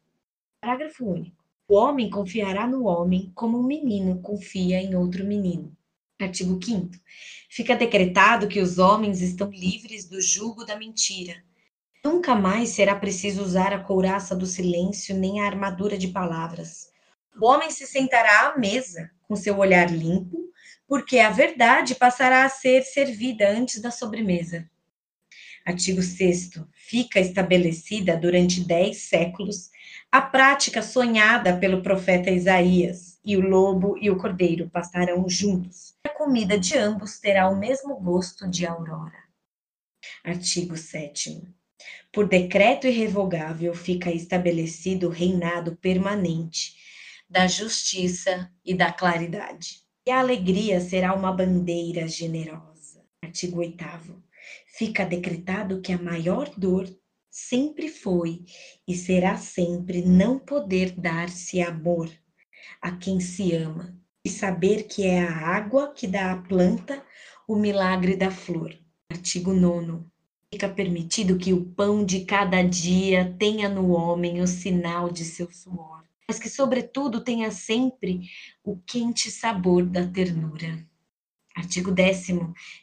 Parágrafo 0.60 1.04
único. 1.04 1.42
O 1.66 1.74
homem 1.74 2.08
confiará 2.08 2.66
no 2.66 2.84
homem 2.84 3.32
como 3.34 3.58
um 3.58 3.64
menino 3.64 4.20
confia 4.20 4.80
em 4.80 4.94
outro 4.94 5.24
menino. 5.24 5.76
Artigo 6.20 6.60
5 6.62 6.90
Fica 7.48 7.74
decretado 7.74 8.46
que 8.46 8.60
os 8.60 8.78
homens 8.78 9.20
estão 9.20 9.50
livres 9.50 10.08
do 10.08 10.20
jugo 10.20 10.64
da 10.64 10.76
mentira. 10.76 11.42
Nunca 12.04 12.34
mais 12.34 12.70
será 12.70 12.94
preciso 12.94 13.42
usar 13.42 13.72
a 13.72 13.82
couraça 13.82 14.36
do 14.36 14.46
silêncio 14.46 15.16
nem 15.16 15.40
a 15.40 15.46
armadura 15.46 15.98
de 15.98 16.08
palavras. 16.08 16.90
O 17.40 17.46
homem 17.46 17.70
se 17.70 17.86
sentará 17.86 18.48
à 18.48 18.58
mesa 18.58 19.10
com 19.26 19.34
seu 19.34 19.58
olhar 19.58 19.90
limpo, 19.90 20.51
porque 20.92 21.20
a 21.20 21.30
verdade 21.30 21.94
passará 21.94 22.44
a 22.44 22.50
ser 22.50 22.82
servida 22.82 23.48
antes 23.48 23.80
da 23.80 23.90
sobremesa. 23.90 24.68
Artigo 25.64 26.02
6 26.02 26.50
fica 26.74 27.18
estabelecida 27.18 28.14
durante 28.14 28.62
dez 28.62 28.98
séculos 28.98 29.70
a 30.10 30.20
prática 30.20 30.82
sonhada 30.82 31.56
pelo 31.56 31.82
profeta 31.82 32.30
Isaías, 32.30 33.18
e 33.24 33.38
o 33.38 33.40
lobo 33.40 33.96
e 34.02 34.10
o 34.10 34.18
cordeiro 34.18 34.68
passarão 34.68 35.26
juntos. 35.30 35.94
A 36.04 36.10
comida 36.10 36.58
de 36.58 36.76
ambos 36.76 37.18
terá 37.18 37.48
o 37.48 37.56
mesmo 37.56 37.98
gosto 37.98 38.46
de 38.46 38.66
aurora. 38.66 39.16
Artigo 40.22 40.76
7 40.76 41.40
Por 42.12 42.28
decreto 42.28 42.86
irrevogável 42.86 43.74
fica 43.74 44.12
estabelecido 44.12 45.06
o 45.06 45.10
reinado 45.10 45.74
permanente 45.74 46.74
da 47.30 47.46
justiça 47.46 48.52
e 48.62 48.74
da 48.74 48.92
claridade. 48.92 49.81
E 50.04 50.10
a 50.10 50.18
alegria 50.18 50.80
será 50.80 51.14
uma 51.14 51.32
bandeira 51.32 52.08
generosa. 52.08 53.04
Artigo 53.22 53.60
8 53.60 53.84
fica 54.66 55.04
decretado 55.04 55.80
que 55.80 55.92
a 55.92 55.98
maior 55.98 56.50
dor 56.56 56.88
sempre 57.30 57.88
foi 57.88 58.44
e 58.86 58.96
será 58.96 59.36
sempre 59.36 60.02
não 60.02 60.38
poder 60.38 60.90
dar-se 60.92 61.60
amor 61.60 62.10
a 62.80 62.90
quem 62.96 63.20
se 63.20 63.54
ama 63.54 63.96
e 64.24 64.28
saber 64.28 64.84
que 64.84 65.06
é 65.06 65.22
a 65.22 65.30
água 65.30 65.92
que 65.92 66.06
dá 66.06 66.32
à 66.32 66.36
planta 66.36 67.02
o 67.46 67.54
milagre 67.54 68.16
da 68.16 68.30
flor. 68.30 68.76
Artigo 69.10 69.52
9. 69.52 70.04
Fica 70.52 70.68
permitido 70.68 71.38
que 71.38 71.52
o 71.52 71.64
pão 71.64 72.04
de 72.04 72.24
cada 72.24 72.62
dia 72.62 73.34
tenha 73.38 73.68
no 73.68 73.92
homem 73.92 74.40
o 74.40 74.46
sinal 74.46 75.10
de 75.10 75.24
seu 75.24 75.50
suor, 75.50 76.04
mas 76.26 76.38
que, 76.38 76.48
sobretudo, 76.48 77.20
tenha 77.22 77.50
sempre 77.50 78.22
o 78.64 78.76
quente 78.86 79.30
sabor 79.30 79.84
da 79.84 80.06
ternura. 80.06 80.86
Artigo 81.54 81.90
10. 81.90 82.26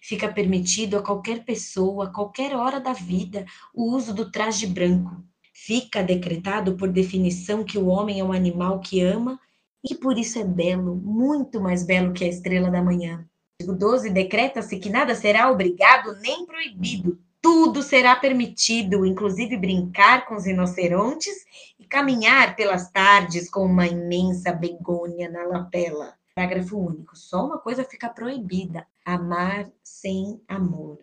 Fica 0.01 0.31
permitido 0.31 0.97
a 0.97 1.01
qualquer 1.01 1.43
pessoa, 1.43 2.05
a 2.05 2.13
qualquer 2.13 2.55
hora 2.55 2.79
da 2.79 2.93
vida, 2.93 3.45
o 3.73 3.95
uso 3.95 4.13
do 4.13 4.31
traje 4.31 4.67
branco. 4.67 5.23
Fica 5.53 6.03
decretado 6.03 6.75
por 6.77 6.89
definição 6.89 7.63
que 7.63 7.77
o 7.77 7.87
homem 7.87 8.19
é 8.19 8.23
um 8.23 8.31
animal 8.31 8.79
que 8.79 9.01
ama 9.01 9.39
e 9.83 9.95
por 9.95 10.17
isso 10.17 10.37
é 10.39 10.43
belo, 10.43 10.95
muito 10.95 11.59
mais 11.59 11.83
belo 11.83 12.13
que 12.13 12.23
a 12.23 12.27
estrela 12.27 12.69
da 12.69 12.81
manhã. 12.81 13.27
Artigo 13.59 13.77
12. 13.77 14.09
Decreta-se 14.09 14.77
que 14.77 14.89
nada 14.89 15.15
será 15.15 15.51
obrigado 15.51 16.15
nem 16.21 16.45
proibido. 16.45 17.19
Tudo 17.41 17.81
será 17.81 18.15
permitido, 18.15 19.05
inclusive 19.05 19.57
brincar 19.57 20.25
com 20.25 20.35
os 20.35 20.45
rinocerontes 20.45 21.33
caminhar 21.89 22.55
pelas 22.55 22.89
tardes 22.91 23.49
com 23.49 23.65
uma 23.65 23.87
imensa 23.87 24.53
begônia 24.53 25.29
na 25.29 25.43
lapela. 25.43 26.17
Parágrafo 26.35 26.77
único. 26.77 27.17
Só 27.17 27.45
uma 27.45 27.59
coisa 27.59 27.83
fica 27.83 28.07
proibida: 28.07 28.87
amar 29.03 29.69
sem 29.83 30.41
amor. 30.47 30.99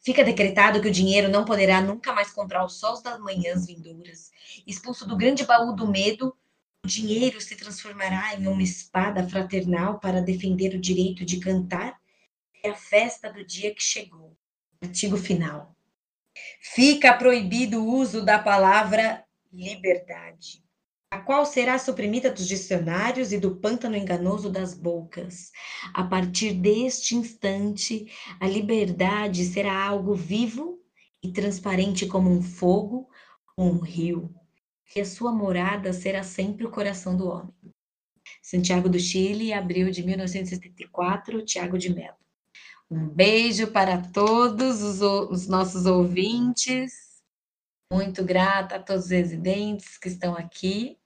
Fica 0.00 0.22
decretado 0.22 0.80
que 0.80 0.88
o 0.88 0.92
dinheiro 0.92 1.28
não 1.28 1.44
poderá 1.44 1.80
nunca 1.80 2.12
mais 2.12 2.30
comprar 2.30 2.64
os 2.64 2.74
sols 2.74 3.02
das 3.02 3.18
manhãs 3.18 3.66
vindouras. 3.66 4.30
Expulso 4.66 5.08
do 5.08 5.16
grande 5.16 5.44
baú 5.44 5.74
do 5.74 5.88
medo, 5.88 6.36
o 6.84 6.86
dinheiro 6.86 7.40
se 7.40 7.56
transformará 7.56 8.34
em 8.36 8.46
uma 8.46 8.62
espada 8.62 9.26
fraternal 9.28 9.98
para 9.98 10.22
defender 10.22 10.76
o 10.76 10.80
direito 10.80 11.24
de 11.24 11.40
cantar. 11.40 11.98
É 12.62 12.70
a 12.70 12.74
festa 12.74 13.32
do 13.32 13.44
dia 13.44 13.74
que 13.74 13.82
chegou. 13.82 14.36
Artigo 14.80 15.16
final. 15.16 15.74
Fica 16.60 17.12
proibido 17.14 17.82
o 17.82 17.94
uso 17.94 18.24
da 18.24 18.38
palavra 18.38 19.23
liberdade 19.54 20.64
a 21.14 21.20
qual 21.20 21.46
será 21.46 21.78
suprimida 21.78 22.28
dos 22.28 22.48
dicionários 22.48 23.32
e 23.32 23.38
do 23.38 23.54
pântano 23.54 23.96
enganoso 23.96 24.50
das 24.50 24.74
bocas. 24.74 25.52
A 25.92 26.02
partir 26.02 26.54
deste 26.54 27.14
instante, 27.14 28.12
a 28.40 28.48
liberdade 28.48 29.44
será 29.44 29.80
algo 29.80 30.16
vivo 30.16 30.80
e 31.22 31.30
transparente 31.30 32.04
como 32.04 32.28
um 32.28 32.42
fogo 32.42 33.08
ou 33.56 33.70
um 33.70 33.78
rio. 33.78 34.34
que 34.86 35.00
a 35.00 35.06
sua 35.06 35.32
morada 35.32 35.92
será 35.92 36.24
sempre 36.24 36.66
o 36.66 36.70
coração 36.70 37.16
do 37.16 37.28
homem. 37.28 37.54
Santiago 38.42 38.88
do 38.88 38.98
Chile, 38.98 39.52
abril 39.52 39.90
de 39.90 40.02
1974, 40.02 41.44
Tiago 41.44 41.78
de 41.78 41.94
Mello. 41.94 42.16
Um 42.90 43.08
beijo 43.08 43.68
para 43.68 44.02
todos 44.02 44.82
os, 44.82 45.00
os 45.00 45.46
nossos 45.46 45.86
ouvintes. 45.86 47.13
Muito 47.94 48.24
grata 48.24 48.74
a 48.74 48.80
todos 48.80 49.04
os 49.04 49.10
residentes 49.12 49.96
que 49.96 50.08
estão 50.08 50.34
aqui. 50.34 50.96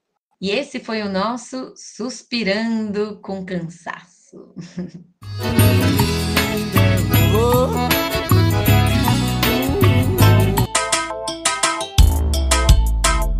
E 0.40 0.50
esse 0.50 0.80
foi 0.80 1.02
o 1.02 1.08
nosso 1.10 1.74
Suspirando 1.76 3.20
com 3.20 3.44
Cansaço. 3.44 4.54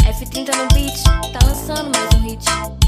F30 0.04 0.54
no 0.54 0.68
beat, 0.74 1.02
tá 1.32 1.38
lançando 1.46 1.90
mais 1.96 2.14
um 2.16 2.20
hit. 2.28 2.87